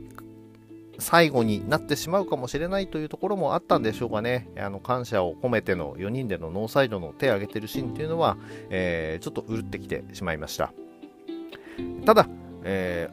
[1.00, 4.50] 最後になってしまうかもしれないというところもあったんでしょうかね。
[4.58, 8.38] あの感謝を込めての4人でのノーサイドの手を挙げてるシーンっていうのは、
[8.70, 10.74] えー、ちょっとうるってきてしまいました。
[12.06, 12.28] ただ、
[12.64, 13.10] え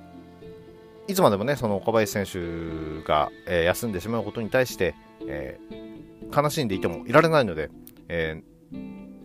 [1.07, 4.95] ー、いつまでもね、その岡林選手が、えー、休んでしまうことに対して、
[5.29, 5.59] え
[6.37, 7.71] 悲しんでいてもいられないので、
[8.09, 8.43] え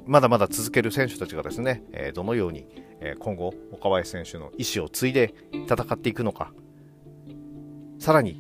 [0.06, 2.65] まだまだ続ける選手たちがですね、えどのように、
[3.00, 5.34] え今後、岡林選手の意思を継いで
[5.67, 6.54] 戦っていくのか、
[8.01, 8.35] さらに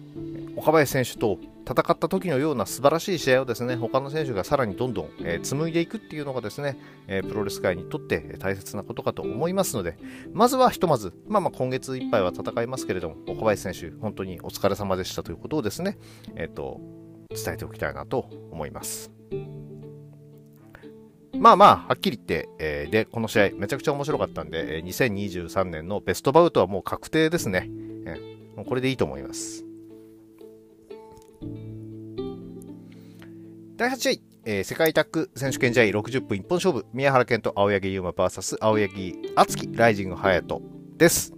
[0.57, 1.37] 岡林選手と
[1.69, 9.99] 戦った時のような素晴らしい試合をですね他の選手がさらにどんどん、えー、紡いでいくっていうのがですね、えー、プロレス界にとって大切なことかと思いますので
[10.33, 15.99] まずはひとまず、まあ、まあ今月いっぱいは戦いますけれども岡林選手本当にお疲れ様でしたということをですね、
[16.35, 16.81] えーと、
[17.29, 19.11] 伝えておきたいなと思います。
[21.37, 27.67] まあまあ、はっきり言って、えー、で、この試合、めちゃくちゃ面白かったんで、2023年のベストバウトはもう確定ですね。
[28.55, 29.65] もうこれでいいと思います。
[33.77, 40.61] 第8試合、えー、世界タッグ選手権試合60分一本勝負、宮原健と青柳優馬 VS 青柳敦樹ライジング隼人
[40.97, 41.33] です。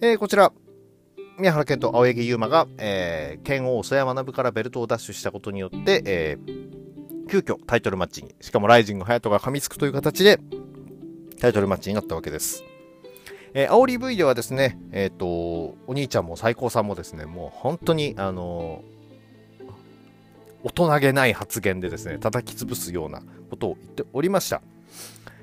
[0.00, 0.52] えー、こちら、
[1.38, 10.38] 宮原健と青柳優馬が、えー、剣王曽山学からベルトを奪取したことによって、えー、急遽タイトルマッチに、しかもライジング隼人が噛みつくという形で、
[11.40, 12.64] タイトルマッチになったわけです。
[13.54, 15.26] えー、煽り V ではですね、えっ、ー、と、
[15.86, 18.82] お兄ちゃんも最高さんもですね、もう本当に、あの、
[20.64, 24.60] 大人げない発言でですね、叩き潰すようなことを言っておりました。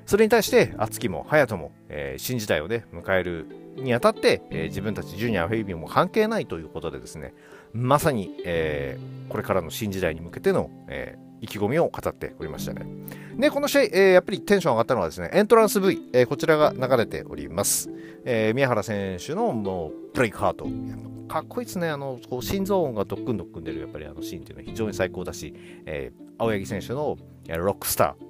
[0.04, 7.34] それに対して、敦樹も隼人も、えー、新時代をね、迎えるにあたって、えー、自分たちジュニア、フェイビーも関係ないということでですね、
[7.72, 12.84] まさに、えー、これからの新時代に向けての、えー、意気込みを語っておりましたね。
[13.38, 17.90] で、この試合、えー、やっぱりテンション上がったのはですね、エントランス V、えー、こちらが流れております。
[18.24, 20.66] えー、宮原選手のもうブレイクハート。
[21.28, 21.88] かっこいいですね。
[21.88, 25.54] あの、こう心臓音がドックンドックン出るやっぱりあのシーンっていうのは非常に最高だし、
[25.86, 27.16] えー、青柳選手の
[27.48, 28.25] ロックスター。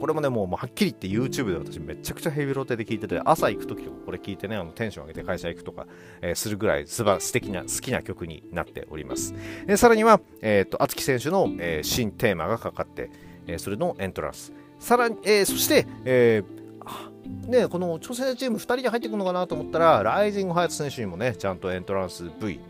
[0.00, 5.86] これもね、もうはっきり言って YouTube で私めちゃくちゃヘビロテで聞いてて、朝行くときとかこれ聞いてね、あのテンション上げて会社行くとか、
[6.22, 9.34] えー、するぐらい素晴素敵な、好きな曲になっております。
[9.66, 13.10] えー、さらには、えっ、ー、と、敦樹選手の、えー、新テーマがかかって、
[13.46, 14.52] え、それのエントランス。
[14.78, 22.60] さらに、えー、そして、えー、ね、この挑戦者チーム2人で入ってくるのかなと思ったら、ライジングハヤト選手にもね、ちゃんとエントランス V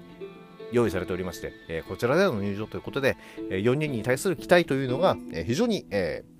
[0.73, 3.17] 用意されておりまして、えー、こちらでの入場ということで、
[3.51, 6.25] えー、4人に対する期待というのが、えー、非常に、え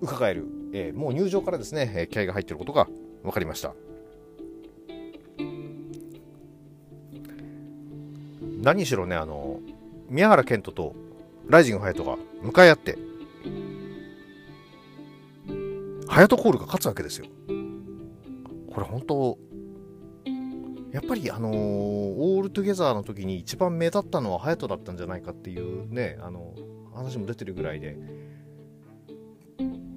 [0.00, 2.86] 伺える、えー、もう入場からですね、えー、気合が入っていることが
[3.22, 3.74] 分かりました。
[8.62, 9.60] 何しろね、あの、
[10.08, 10.94] 宮原健人と
[11.48, 12.96] ライジング隼人が向かい合って、
[16.06, 17.26] 隼人コールが勝つわけですよ。
[18.70, 19.38] これ本当、
[20.92, 26.54] やっぱりあのー、オールトゥゲザーの時に一番目立ったのは隼人だったんじゃないかっていうね、あの
[26.94, 27.96] 話も出てるぐらいで、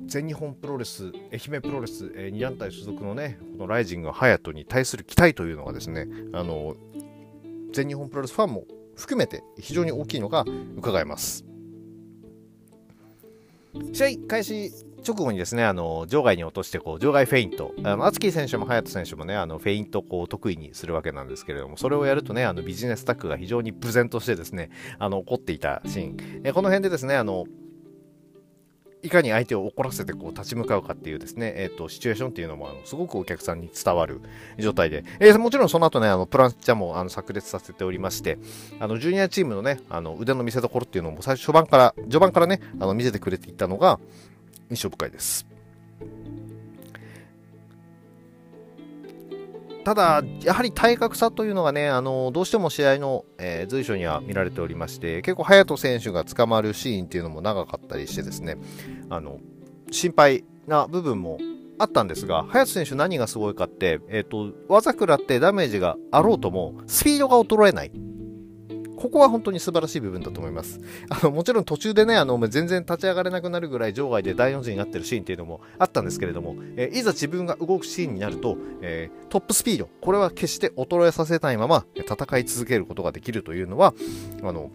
[0.08, 6.76] 全日本プロレス、愛媛プロレス、えー、2団体所属のね、このライジング隼人に対する期待というのがですね、あの、
[7.74, 8.64] 全日本プロレスファンも
[8.96, 10.46] 含めて非常に大きいのが
[10.78, 11.46] 伺えます。
[13.94, 14.72] 試合開始
[15.06, 27.46] 直後にですね、あの場外に落としてこう場外フェイント、あのアツキー選手も隼人選手もね、あのフェイントをこう得意にするわけなんですけれども、それをやるとね、あのビジネスタックが非常に無然としてですね、あの怒っていたシーン、えこの辺でですね、あの
[29.08, 34.22] いかに相手を怒らせてこう立ち向かうかっていうですね、えっ、ー、と、シチュエーションっていうのも、あのすごくお客さんに伝わる
[34.58, 38.38] 状態で、えー、もちろんその後ね、あの、プランチャもあの炸裂させておりまして、
[38.80, 44.00] あの、ジュニアチームのね、あの、腕の見せ所っていうのも最初、初版から、序盤からね、あの、見せてくれていたのが、
[44.70, 45.57] 印象深いです。
[49.88, 58.58] ただ、やはり体格差というのがね、あのどうしても試合の、えー、随所には見られておりまして、結構、隼人選手が捕まるシーンっていうのも長かったりしてですね、
[59.10, 59.40] あの
[59.90, 61.38] 心配な部分も
[61.80, 67.92] あったんですが、早津選手何がすごいかって、えっ、ー、と、技食らってダメージがあろうとも、スピードが衰えない。
[68.98, 70.82] ここは本当に素晴らしい部分だと思います。
[71.10, 83.94] あの、もちろん途中でね、あの、全然立ち上がれなくなるぐらい場外で大の字になってるシーンっていうのもあったんですけれども、えー、いざ自分が動くシーンになると、えー、トップスピード、これは決して衰えさせないまま戦い続けることができるというのは、
[84.44, 84.72] あの、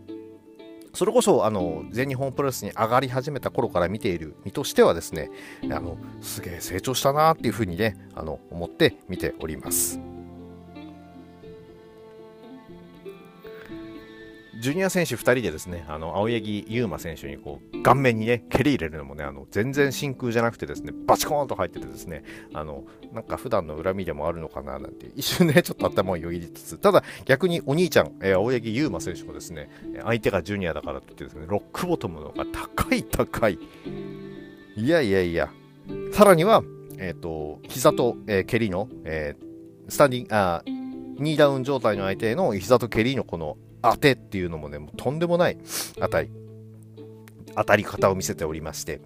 [0.94, 5.30] それこそあの全日本プロレスに上がり始めた頃から見ている身としてはですね
[5.64, 10.11] あのすげえ成長したなっていうふうにねあの思って見ております。
[14.62, 22.22] ジュニア選手2人でですね、あの青柳優馬選手にこう顔面にね、蹴り入れるのもね、あの全然真空じゃなくてですね、バチコーンと入っててですね、
[22.54, 29.68] あのなんか普段の恨みでもあるのかななんて、一瞬ね、 ちょっと頭をよぎりつつ、ただ逆にお兄ちゃん、えー、青柳優馬選手もですね、
[30.00, 33.58] 相手がジュニアだからといってですね、ロックボトムの方が高い高い。
[34.76, 35.52] いやいやいや、
[36.12, 36.62] さらには、
[36.98, 40.62] えっ、ー、と、膝と、えー、蹴りの、えー、スタンディング、あ
[41.18, 45.58] ニーダウン状態の相手への膝と蹴りのこの当てっていうのもね、もとんでもない
[45.98, 46.30] 当たり、
[47.56, 49.00] 当たり方を見せておりまして、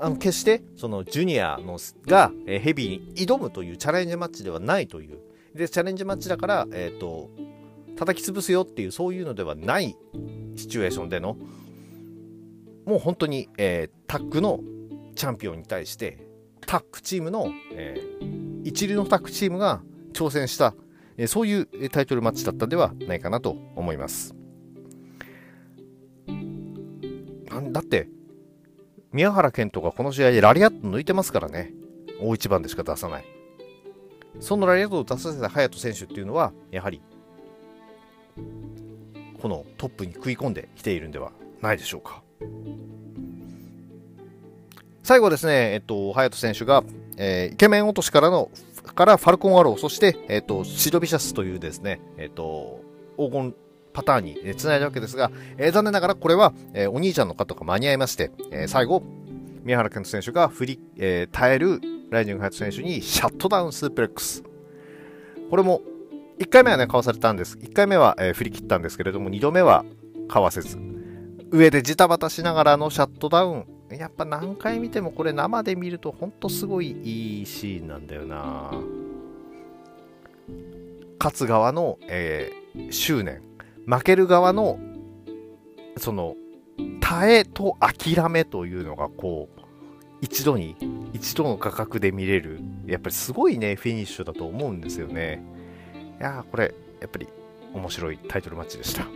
[0.00, 5.18] あの決してそのジュニアのが、ヘビーに挑むというチャレンジマッチではないという、
[5.54, 7.30] で、チャレンジマッチだから、えっ、ー、と、
[7.96, 9.96] 叩き潰すよっていう、そういうのではない
[10.56, 11.36] シチュエーションでの、
[12.86, 14.60] もう本当に、えー、タッグの
[15.16, 16.18] チャンピオンに対して、
[16.60, 19.82] タッグチームの、えー、一流のタッグチームが
[20.12, 20.74] 挑戦した
[21.18, 24.34] えそういうタイトルマッチだったんではないかなと思います。
[27.72, 28.08] だって、
[29.12, 31.72] 宮原健人がこの試合でラリアット抜いてますからね。
[32.20, 33.24] 大一番でしか出さない。
[34.38, 37.02] そのラリアットを出させた隼人選手っていうのは、やはり、
[39.40, 42.22] このトップに食い込んできているんではないでしょうか。
[45.02, 46.84] 最後ですね、えっと、隼人選手が、
[47.16, 48.50] えー、イケメン落としからの
[48.92, 52.82] からファルコンアロー、そして、えっ、ー、と、シドビシャスというですね、えっ、ー、と、
[53.16, 53.54] 黄金
[53.92, 59.02] パターンにつないだわけですが、えー、残念ながらこれは、えー、お兄ちゃんの方が間に合いまして、えー、最後、
[59.64, 61.80] 宮原健人選手が振り、えー、耐える
[62.10, 64.42] ライジングハイト選手にシャットダウンスープレックス。
[65.50, 65.82] これも、
[66.38, 67.58] 1回目はね、かわされたんです。
[67.58, 69.84] 1回目は、えー、振り切ったんですけれども、2度目は
[70.28, 70.78] かわせず。
[71.50, 73.66] 上でジタバタしながらのシャットダウン、
[73.96, 78.72] やっぱ何回見てもこれ生で見るとほんとすごいいいシーンなんだよな。
[81.18, 83.42] 勝つ側の、えー、執念。
[83.86, 84.78] 負ける側の
[85.96, 86.36] その
[87.00, 89.60] 耐えと諦めというのがこう
[90.20, 90.76] 一度に
[91.14, 92.60] 一度の価格で見れる。
[92.86, 95.42] やっぱりすごいねフィニッシュだと思うんですよね。
[96.20, 97.26] いやこれやっぱり
[97.72, 99.06] 面白いタイトルマッチでした。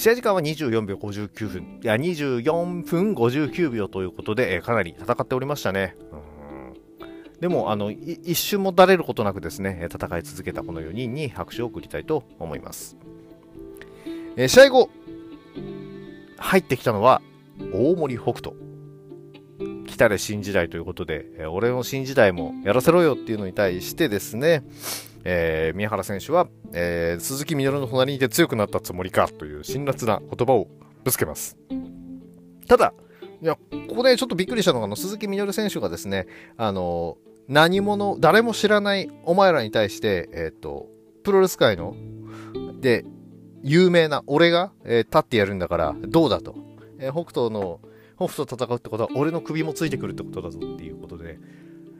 [0.00, 5.94] 試合時間は24秒59分、いや、24分59秒ということで、えー、かなり戦っておりましたね。
[7.38, 12.96] でも、あの、一瞬もだれることなくですね、戦い続けたこの4人に拍手を送りたいと思います。
[14.38, 14.90] えー、試合後、
[16.38, 17.20] 入ってきたのは、
[17.70, 18.69] 大森北斗。
[19.86, 24.62] 来たれ新時代ということで、えー、俺の新時代もやらせろよっていうのに対してですね、
[25.24, 30.68] えー、宮原選手は、えー、鈴木みのるの隣にいて強くなったつもりかという辛辣な言葉を
[31.04, 31.56] ぶつけます。
[32.66, 32.92] ただ、
[33.42, 33.56] いや、
[33.88, 36.26] ここでちょっとびっくりしたのが、あの鈴木みのる選手がですね、
[36.56, 37.16] あの、
[37.48, 40.86] 何者、誰も知らないお前らに対して、えっ、ー、と、
[41.24, 41.96] プロレス界の、
[42.80, 43.04] で、
[43.62, 46.54] 有名な俺が、えー、立ってやるんだからどうだと。
[46.98, 47.80] えー、北斗の、
[48.20, 51.38] 北斗と戦うってことは俺の首もついてくるってことだぞっていうことで、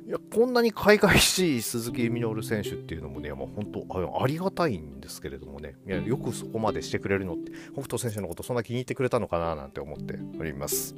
[0.07, 5.77] いやこんなに海外しい鈴木みのる選手っていうのもね、まあ、本当ありがたいんですけれどもね。
[5.87, 10.95] いや、よくそこまでしてくれるのって、北斗選手のことそんな気に入ってくれたのかななんて思っております。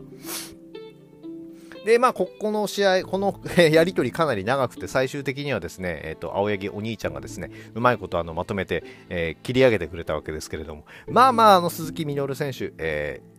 [1.85, 13.32] で、まあ、ここの試合、このやりとりかなり長くて、最終的にはですね、えっ、ー、と、青柳お兄ちゃんがですね、うまいことあのまとめて、えー、切り上げてくれたわけですけれども、まあまあ、あの、鈴木みのる選手、えー、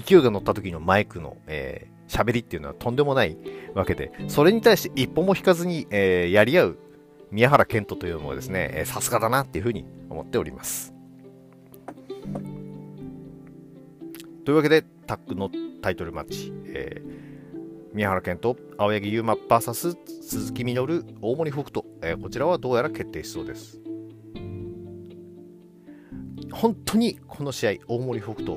[0.00, 3.36] 勢いが乗った時のマイクの、えー、喋りっていうのはとんでもない
[3.74, 6.78] わけで、それに対して一歩も引かずに、えー、やり合う
[7.30, 10.94] 宮原健人というのもですね、さすがだなっていうふうに思っております。
[14.44, 15.50] というわけで、タッグの
[15.82, 23.80] タイトルマッチ、えー、宮原健人、青柳優馬 VS 鈴木みのる、大森北斗、えー、こちらはどうやら決定しそうです。
[26.52, 28.56] 本当にこの試合、大森北斗、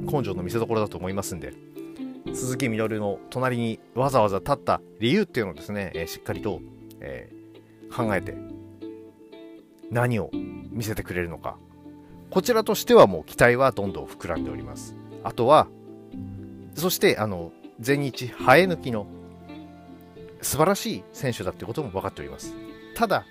[0.00, 1.52] 根性の見せ所だと思いますんで、
[2.32, 6.60] 鈴木みのるの隣にわざわざ立った理由っていうのをですね、えー、しっかりと、
[7.00, 8.36] えー、考えて
[9.90, 10.30] 何を
[10.70, 11.56] 見せてくれるのか。
[12.30, 14.94] こちらとしてはもう期待はどんどん膨らんでおります。
[15.24, 15.66] あとは
[16.74, 19.06] そしてあの全日生え抜きの
[20.40, 22.54] 素晴らしい選手だってことも分かっております。
[22.94, 23.24] ただ、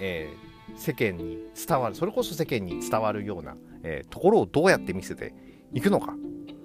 [0.00, 5.34] えー、世間に伝わるそれこそ世間に伝わるような、えー、ところをどうやって見せて
[5.74, 6.14] いくのか？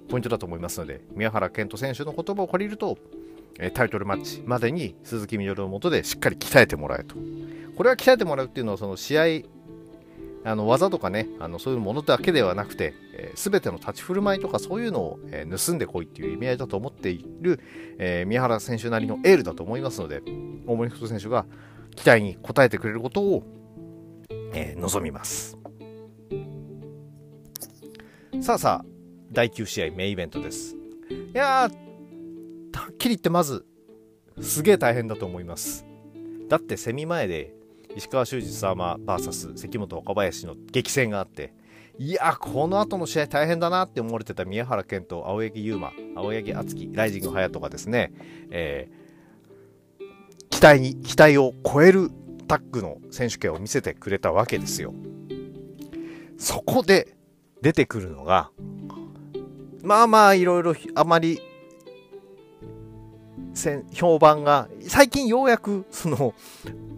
[0.08, 2.98] ポイントだと思いますので宮原健人選手の言葉を借りると
[3.74, 7.16] タイトルマッチまでに鈴木みのるのもとでしっかり鍛えてもらえと。
[7.76, 9.24] これは鍛えてもらうっていうのはその試合
[10.42, 17.60] あの技とかねあのそういうものだけではなくて、えー、全ての立ち振る舞いとかそういうのを、え、盗んでこいっていう意味合いだと思っている、
[17.98, 20.22] えー、宮原選手なりのエールだと思いますので
[20.66, 21.44] 大森太選手が
[21.94, 23.42] 期待に応えてくれることを、
[24.54, 25.58] えー、望みます。
[28.40, 28.99] さあさあ
[29.32, 30.76] 第9試合メインイベントです。
[31.34, 33.64] いやーはっきり言ってまず
[34.40, 35.84] すげえ大変だと思います。
[36.48, 37.54] だってセミ前で
[37.96, 41.52] 石川修司様 VS 関本若林の激戦があって
[41.98, 48.12] いやこの後の試合大変だなって思われてた宮原健と青柳優馬青柳敦樹ライジング隼人がですね、
[48.50, 52.10] えー、期待に期待を超える
[52.48, 54.92] タッグの選手権を見せてくれたわけですよ。
[56.38, 57.16] そこで
[57.60, 58.50] 出てくるのが
[59.82, 61.40] まあまあいろいろあまり
[63.92, 66.34] 評判が最近ようやくその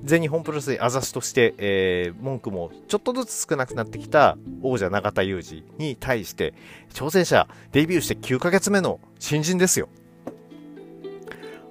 [0.05, 6.55] 全日本プロレスあざしとして、えー、文句もちょっとずつ少なくなってきた王者永田裕二に対して
[6.93, 9.89] 挑戦者デビューして9ヶ月目の新人ですよ。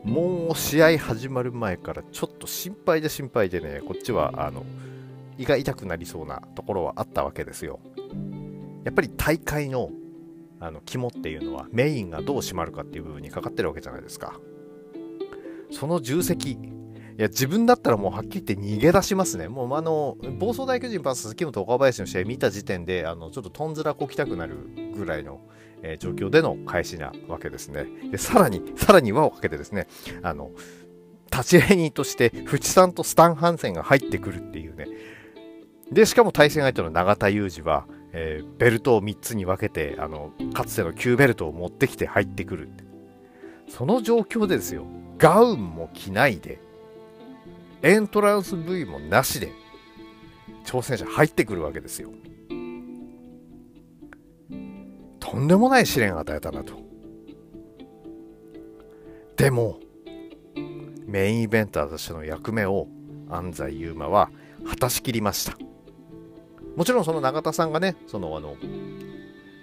[0.04, 4.66] もう試合始まる前からちょっと心配で心配でねこっちはあの
[5.38, 7.80] 胃が痛くなりそうなところはあったわけですよ。
[8.84, 9.92] やっぱり大会の
[10.62, 14.40] あの肝っていうのはメインがどう締まるかっていう部分にかかってるわけじゃないですか
[15.72, 16.58] その重責い
[17.18, 19.48] や自分だったらもうはっきり言って逃げ出しますね。
[19.48, 25.42] もうあの暴走大巨人 VS 鈴木本岡林の試合見た時点であのちょっととんずらこきたくなるぐらいの、
[25.82, 27.86] えー、状況での開始なわけですね。
[28.10, 29.88] でさらにさらに輪をかけてですね
[30.24, 30.52] あの
[31.32, 34.88] 立ち会い人として淵さんとスタン・ハンセンが入ってくるっていうね
[35.92, 42.70] でしかも対戦相手の永田裕二は、えー、ベルトを3つに分けてあのかつての旧ベルトを持ってきて入ってくる
[43.70, 44.86] その状況でですよ
[45.22, 46.60] ガウンも着ないで、
[47.84, 49.52] エントランス V もなしで、
[50.66, 52.10] 挑戦者入ってくるわけですよ。
[55.20, 56.74] とんでもない試練を与えたなと。
[59.38, 59.80] でも、
[61.06, 62.88] メインイベンターとしての役目を
[63.30, 64.32] 安西優真は
[64.68, 65.71] 果たしきりました。
[66.76, 68.56] もちろんその永田さんがね、そのあの、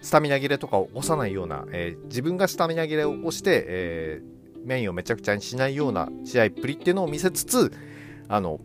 [0.02, 7.72] スタミナ切れとかを起こさないような、えー、自分がスタミナ切れを起こして、えー、メインをめちゃくちゃにしないような試合っぷりっていうのを見せつつ、
[8.28, 8.60] あの、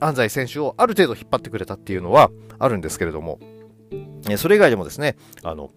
[0.00, 3.40] 安西選手をある程度引っ張ってくれたっていうのはあるんですけれども、
[4.36, 5.70] それ以外でもですね、あの、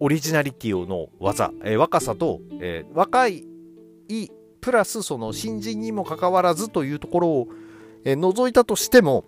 [0.00, 3.44] オリジナリティの技、えー、若さと、えー、若い、
[4.60, 7.48] プラスその新人にもかかわらずというところを、
[8.04, 9.24] えー、除いたとしても、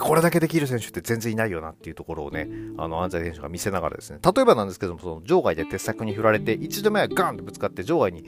[0.00, 8.24] これだけできる選手って全然いないよなっていうところをね、あの、安西選手が見せながらですね、例えばなんですけども、その場外で鉄柵に振られて、一度目はガンとぶつかって場外に、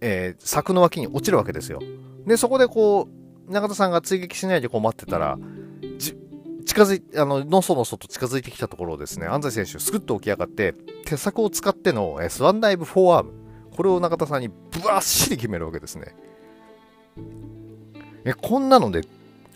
[0.00, 1.80] えー、柵の脇に落ちるわけですよ。
[2.26, 3.08] で、そこでこ
[3.48, 5.38] う、中田さんが追撃しないでこう待ってたら、
[6.66, 13.32] 近づいあの、のそのそと近づいてきたところをですね、安西選手、すくっと起き上がって、鉄柵を使っての、えスワンダイブフォアーム、
[13.74, 14.54] これを中田さんにブ
[14.86, 16.14] ワッシリ決めるわけですね。
[18.24, 19.02] え、こんなので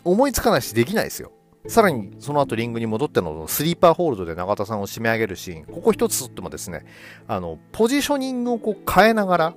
[0.04, 1.32] 思いつかないしできないですよ。
[1.66, 6.84] さらにその後リングに戻ってのスリーパーホールドで永田さんを締め上げるシーン、ここ一つとってもですね、
[7.26, 9.54] あの、ポジショニングをこう変えながら、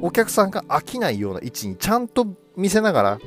[0.00, 2.26] お客さんが飽きないような位置にちゃんと
[2.56, 3.18] 見せながら、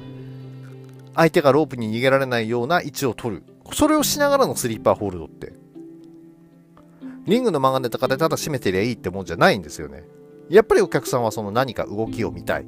[1.15, 3.43] 相手がロープに逃げられないような位置を取る。
[3.71, 5.53] それをしながらのスリーパーホールドって。
[7.25, 10.03] リングの漫画ネタかでただ締めてりゃいいってもんじゃないんですよね。
[10.49, 12.65] やっぱりお客さんはその何か動きを見たい。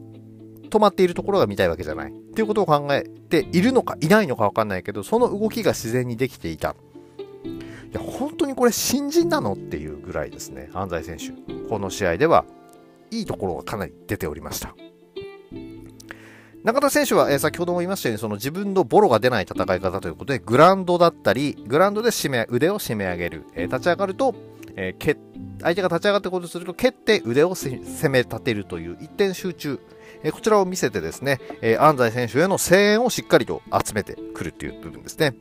[0.68, 2.12] 止まっているところが見たいわけじゃない。
[2.12, 6.76] っていうことを考えているのかいないのかわかんないけど、その動きが自然にできていた。
[7.92, 11.68] いや、本当にこれ新人なのっていうぐらいですね、安西選手。
[11.70, 12.46] この試合では、
[13.12, 14.76] いいところがかなり出ておりました。
[16.64, 24.36] 中田選手は、えー、先ほども言いましたように、その自分のボロが出ない戦い方ということで、グラウンドだったり、グラウンドで締め腕を締め上げる、えー、立ち上がると、
[24.76, 25.18] えー、
[25.62, 29.80] 相手が立ち上がってことすると、蹴って腕を攻め立てるという一点集中、
[30.24, 35.36] えこちらを見せてですね、え安西選手への声援をしっかりと集めてくるっていう部分ですね。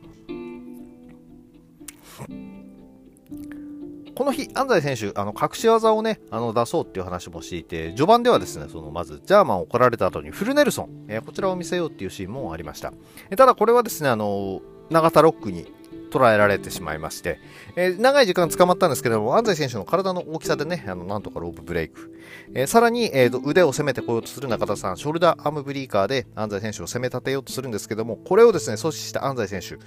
[4.17, 12.93] この日、安西選手、あの、隠し技をね、あの、出そうっていう話もしていて、序盤ではですね、その、まず、ジャーマンを怒られた後にフルネルソン、え、こちらを見せようっていうシーンもありました。
[13.29, 15.71] えただ、これはですね、あの、長田ロックに
[16.09, 17.39] 捉えられてしまいまして、
[17.75, 22.13] えー、長い時間捕まったんですけども、安西選手の体の大きさでね、あのなんとかロープブレイク。
[22.53, 29.77] えー、さらに、えー、腕を攻めてこようとする中田さん、ショルダーアームブリーカーで安西選手を攻め立てようとするんですけども、これをですね、阻止した安西選手、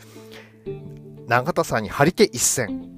[1.27, 2.89] 永田さんに張り手一閃。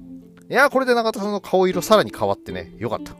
[0.49, 3.15] いやこれで永田さんの顔色さらに変わってね、よかった。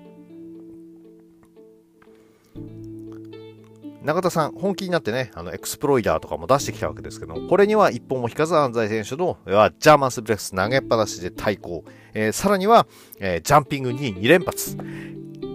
[4.04, 11.86] 永田さん、本気になってね、あの、エクスプロイダーとかも出してきたわけですけども、これには一本も引かず安齊選手の、ジャーマンスープレックス投げっぱなしで対抗。
[12.14, 12.86] えー、さらには、
[13.20, 14.78] えー、ジャンピングニー2連発。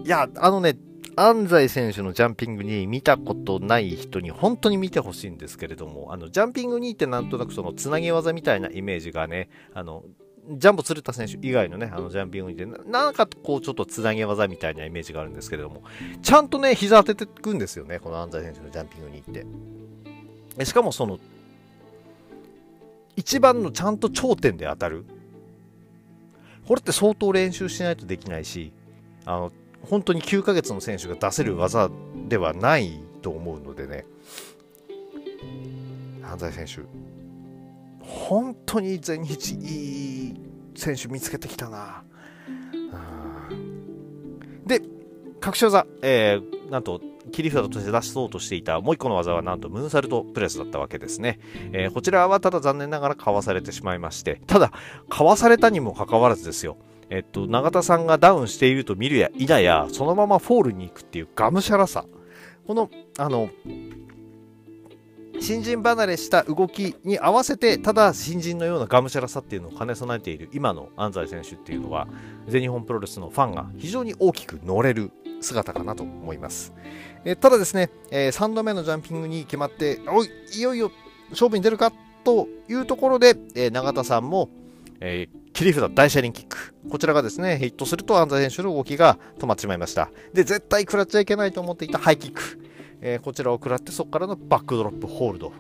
[0.05, 0.79] いや、あのね、
[1.15, 10.05] 安齊選手のジャンピングニー見たことない人に本当に見てほしいんですけれども、あの、ジャンピングニーってなんとなくそのつなぎ技みたいなイメージがね、あの、
[10.51, 15.83] ジャンボ鶴田選手以外のね、あのジャンピングにで、なんかこうちょっとつなげ技みたいなイメージがあるんですけれども、
[16.23, 19.35] ちゃんとね、膝当ててくんですよね、この安西選手のジャンピングに行っ
[20.59, 20.65] て。
[20.65, 21.19] しかもその、
[23.17, 25.05] 一番のちゃんと頂点で当たる。
[26.67, 28.73] これって相当練習しないとできないし、
[29.25, 31.91] あの、本当に9ヶ月の選手が出せる技
[32.29, 34.07] ではないと思うのでね、
[36.23, 37.18] 安西選手、
[38.09, 40.41] 本当に全日いい
[40.75, 42.03] 選手見つけてきたな。
[44.67, 44.83] で、
[45.45, 47.01] 隠し技、えー、なんと
[47.31, 51.39] 切り札として出そうとしていたもう一個の技はなんとムーンサルトプレスだったわけですね。
[51.73, 54.73] えー、こちらはただ残念ながらかわされてしまいまして、ただ、
[55.11, 56.79] かわされたにもかかわらずですよ。
[57.11, 62.05] えっと、永田さんがダウンしていると見るや否や、そのままフォールに行くっていうがむしゃらさ。
[62.67, 63.49] この、あの、
[65.41, 72.09] 新人離れした動きに合わせてただ新人のようながむしゃらさっていうのを兼ね備えている今の安西選手っていうのは
[72.47, 76.75] 全日本プロレスのファンが非常に大きく乗れる姿かなと思います、
[77.25, 80.91] えただですね、え、3度目のジャンピングに決まっておいいよいよ
[81.31, 81.93] 勝負に出るか
[82.25, 84.51] というところで、え、永田さんも、
[85.01, 86.75] えー、切り札大車輪キック。
[86.91, 90.11] こちらがですね、ヒットすると安西選手の動きが止まってしまいました。
[90.33, 92.68] で、絶対食らっちゃいけないと思っていたハイキック。
[93.01, 95.53] えー、こちらを食らってそこからのバックドロップホールド、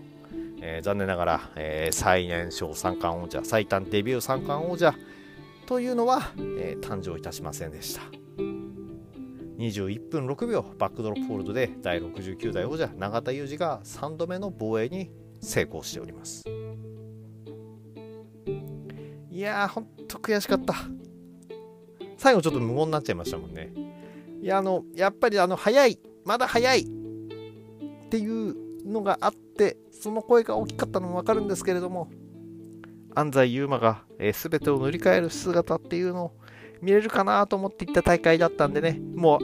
[0.61, 4.95] えー、残念ながら、えー、最年少三冠王者最短デビュー三冠王者
[5.67, 8.01] というのは、え誕生いたしませんでした。
[9.59, 15.11] 21分6秒バックドロップホールドで第69代王者永田裕二が3度目の防衛に
[15.41, 16.45] 成功しております。
[19.31, 20.75] いやーほんと悔しかった。
[22.17, 23.73] 最後ちょっと無言になっちゃいましたもんね。
[24.41, 25.99] いやあのやっぱりあの早い。
[26.25, 26.98] まだ早い。
[28.09, 28.57] っていう
[28.87, 32.09] のがあってその声が大きかったのもわかるんですけれども
[33.15, 36.33] 安西優真が、えー、全てを塗り替える姿っていうのを
[36.81, 39.39] 見れるかなと思っていった大会だったんでねも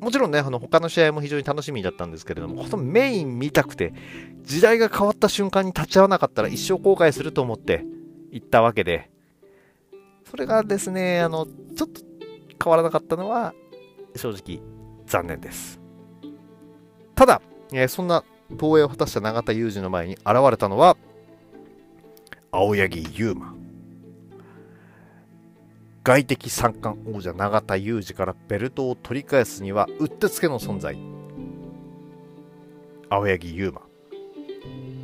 [0.00, 3.92] うもちろんねあの他の試合も非常に楽しみだったんですけれどもこのメイン見たくて
[4.42, 7.84] 時代が変わった瞬間に立ち会わなかったら一生後悔すると思って
[8.32, 9.08] 行ったわけで
[10.28, 12.00] それがですねあのちょっと
[12.62, 13.54] 変わらなかったのは
[14.16, 14.60] 正直
[15.06, 15.80] 残念です。
[17.14, 18.24] ただえー、そんな
[18.58, 20.96] 投影を果たした永田裕二の前に現れたのは
[22.50, 23.54] 青柳優馬。
[26.02, 30.96] 外敵三冠王者永田裕二からベルトを取り返すにはうってつけの存在。
[33.10, 33.82] 青柳優馬。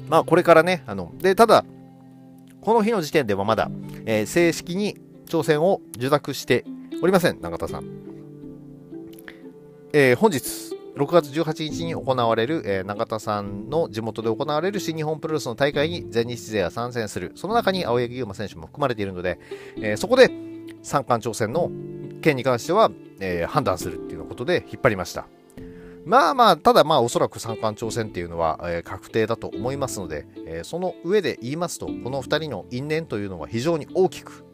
[0.08, 1.64] まあこれからねあのでただ
[2.60, 3.70] この日の時点ではまだ、
[4.06, 6.64] えー、正式に挑戦を受諾して
[7.02, 7.84] おりません永田さん、
[9.92, 17.32] えー、本日6月18日に行われる、えー、永田さんの地元で行われる新日本プロレスの大会に全日勢は参戦する。
[17.34, 19.40] その中に青柳優馬選手も含まれているので、
[19.76, 20.30] えー、そこで
[20.82, 21.70] 三冠挑戦の
[22.22, 25.26] 件に関しては、えー、判断するっていうことで引っ張りました。
[26.04, 34.44] まあまあ、ただまあおそらく三冠挑戦っていうのは、えー、確定だと思いますので、えー、その上で言いますと、この2人の因縁というのは非常に大きく、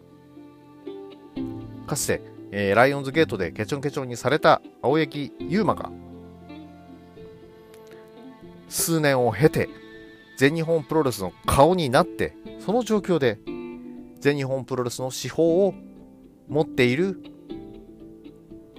[1.87, 2.23] かつて、
[2.53, 5.91] えー、ライオンズゲートでケチョンケチョンにされた青柳優馬が
[8.71, 9.69] 数年を経て
[10.39, 13.39] 全日本プロレスの顔になってその状況で
[14.21, 15.75] 全日本プロレスの司法を
[16.49, 17.23] 持っている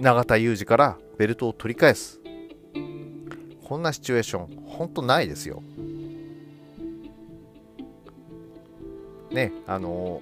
[0.00, 2.20] 永田裕二からベルトを取り返す。
[3.64, 5.62] こんなシチュエーション本当ないですよ。
[9.30, 10.20] ねあの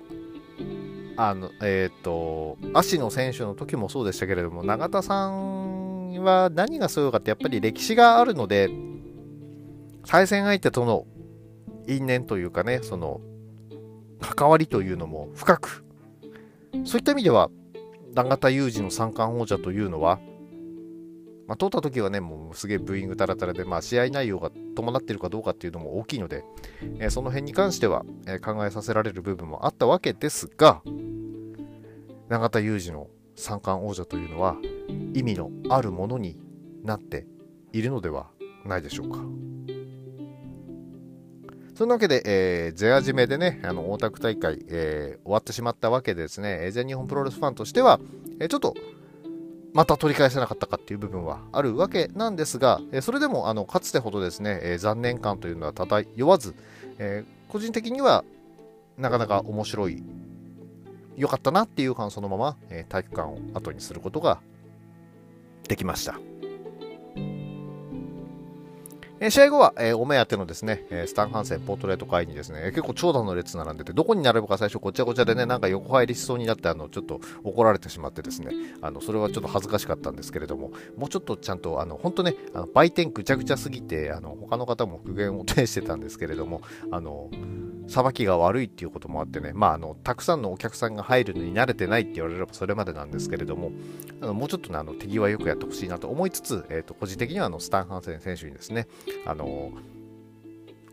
[1.16, 8.70] あのえっ、ー、と足の選手の時もそうでしたけれども永田さんは何がすごいかってやっぱり歴史があるので
[10.06, 11.06] 対戦相手との
[11.86, 13.20] 因縁というかね、その、
[14.20, 15.84] 関わりというのも深く、
[16.84, 17.50] そういった意味では、
[18.14, 20.18] 永田裕二の三冠王者というのは、
[21.46, 26.44] まあ、取った時はね、もうすげえブーイングタラタラで、まあ、試合内容が伴っているかどうかっていうのも大きいので、
[27.00, 30.82] えー、その辺に関しては、えー、考えさせられる部分もあったわけですが、
[32.28, 34.56] 永田裕二の三冠王者というのは
[35.14, 36.38] 意味のあるものに
[36.84, 37.26] なって
[37.72, 38.28] いるのでは
[38.64, 39.18] ないでしょうか。
[41.80, 47.98] そんなわけで、えー、ゼア締めでね、あの大田区大会、えー、終わってしまったわけでですね、全日本プロレスファンとしては、
[48.38, 48.74] えー、ちょっと
[49.72, 56.54] また取り返せなかったかっていう部分はあるわけなんですが、えそれでもあのかつてほどですね、え残念感というのは漂わず、
[56.98, 58.26] え個人的には
[58.98, 60.02] なかなか面白い、
[61.16, 64.42] 良かったなっていう感そのまま、え体育館を後にすることが
[65.66, 66.20] できました。
[69.22, 87.28] え試合後は、えお目当てのですね、えスタン・ハンセンポートレート会にですね、結構長蛇の列並んでて、どこに並ぶか最初ごちゃごちゃでね、なんか横入りしそうになって、あの、ちょっと怒られてしまってですね、あの、それはちょっと恥ずかしかったんですけれども、もうちょっとちゃんと、あの、本当ね、あの売店ぐちゃぐちゃすぎて、あの、他の方も苦言を呈してたんですけれども、あの、
[87.88, 93.72] さばきが悪いっていうこともあってね、まあ、あの、たくさんのお客さんが入るのに慣れてないって言われればそれまでなんですけれども、
[94.22, 98.86] あのもうちょっとね、あの、手際よくやってほしいなと思いつつ、えっ、ー、と、個人的には、あの、スタン・ハンセン選手にですね、
[99.26, 99.72] あの、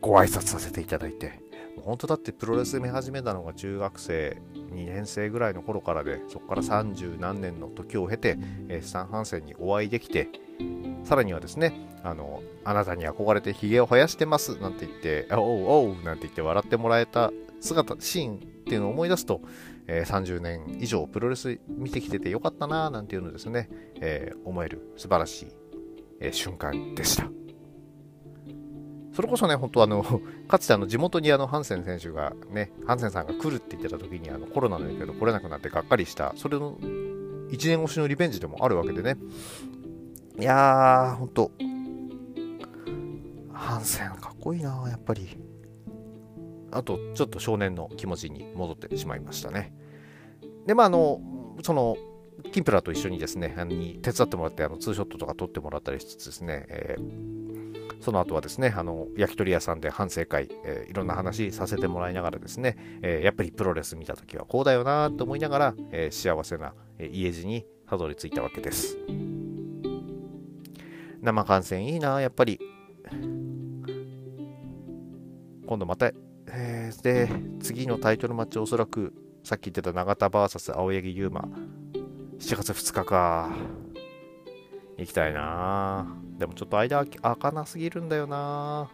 [0.01, 1.39] ご挨拶させていただいて、
[1.83, 4.41] 本当だってプロレス見始めたのが中学生
[4.71, 8.37] 2年生ぐらいの頃からで、そこから30何年の時を経て、
[8.69, 10.29] えスタン・ハンセンにお会いできて、
[11.03, 19.41] さらにはですね、あの、あなたに憧れてヒゲを生やしてますなんて言って、おうおうなんて言って笑ってもらえた姿、シーンっていうのを思い出すと、
[19.87, 23.69] えー、30年以上プロレス見てきててよかったななんていうのですね、
[24.01, 25.47] えー、思える素晴らしい、
[26.19, 27.36] え、瞬間でした。
[29.17, 30.03] それこそね、本当あの、
[30.47, 39.17] かつてあの地元にあのハンセン選手がね、ハンセンさんが来るって言ってた時にあのコロナの影響で来れなくなってがっかりした、それの1年越しのリベンジでもあるわけでね。
[40.39, 41.49] いやー、ほんと、
[43.51, 45.35] ハンセンかっこいいなやっぱり。
[46.69, 49.73] あと、ちょっと少年の気持ちに戻ってしまいましたね。
[50.67, 51.21] で、まあ、あの、
[51.63, 51.97] その、
[52.51, 53.55] キンプラと一緒にですね、
[54.03, 57.36] 手伝ってもらって、あの、ツーショットとか撮ってもらったりしつつですね、えー、
[57.99, 68.97] その後はですね、あの、焼き鳥屋さんで反省会、えー、いろんな話させてもらいながらですね、えー、やっぱりプロレス見た時はこうだよなと思いながら、え幸せな、家路にたどり着いたわけです。
[71.21, 72.59] 生観戦いいな、やっぱり。
[75.65, 76.11] 今度また、
[76.49, 77.29] えー、で、
[77.59, 81.41] 次のタイトルマッチおそらく、さっき言ってた永田 VS 青柳優馬、
[82.39, 83.86] 7月2日か。
[84.97, 88.89] 行きたいなでもちょっと間開かなすぎるんだよな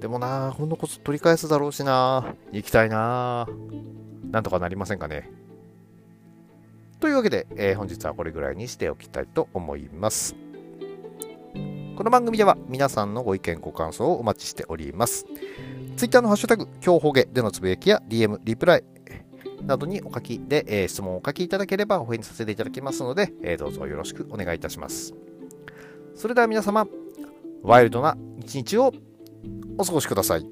[0.00, 3.46] でもな今度こそ取り返すだろうしな行きたいな
[4.30, 5.30] なんとかなりませんかね。
[7.00, 10.34] というわけで、えー、本日はこれぐらいにしておきたいと思います。
[11.96, 15.26] この番組では皆さんのご意見ご感想をお待ちしております。
[15.96, 18.84] Twitter のハッシュタグ、今日ほげでのつぶやきや DM、リプライ
[19.62, 25.14] などにお書きで、えー、質問をお書きいただければお返事させていただきますので、えー、どうぞよろしくお願いいたします。
[26.14, 26.86] それでは皆様、
[27.62, 28.92] ワイルドな一日を
[29.78, 30.46] お過ごしください。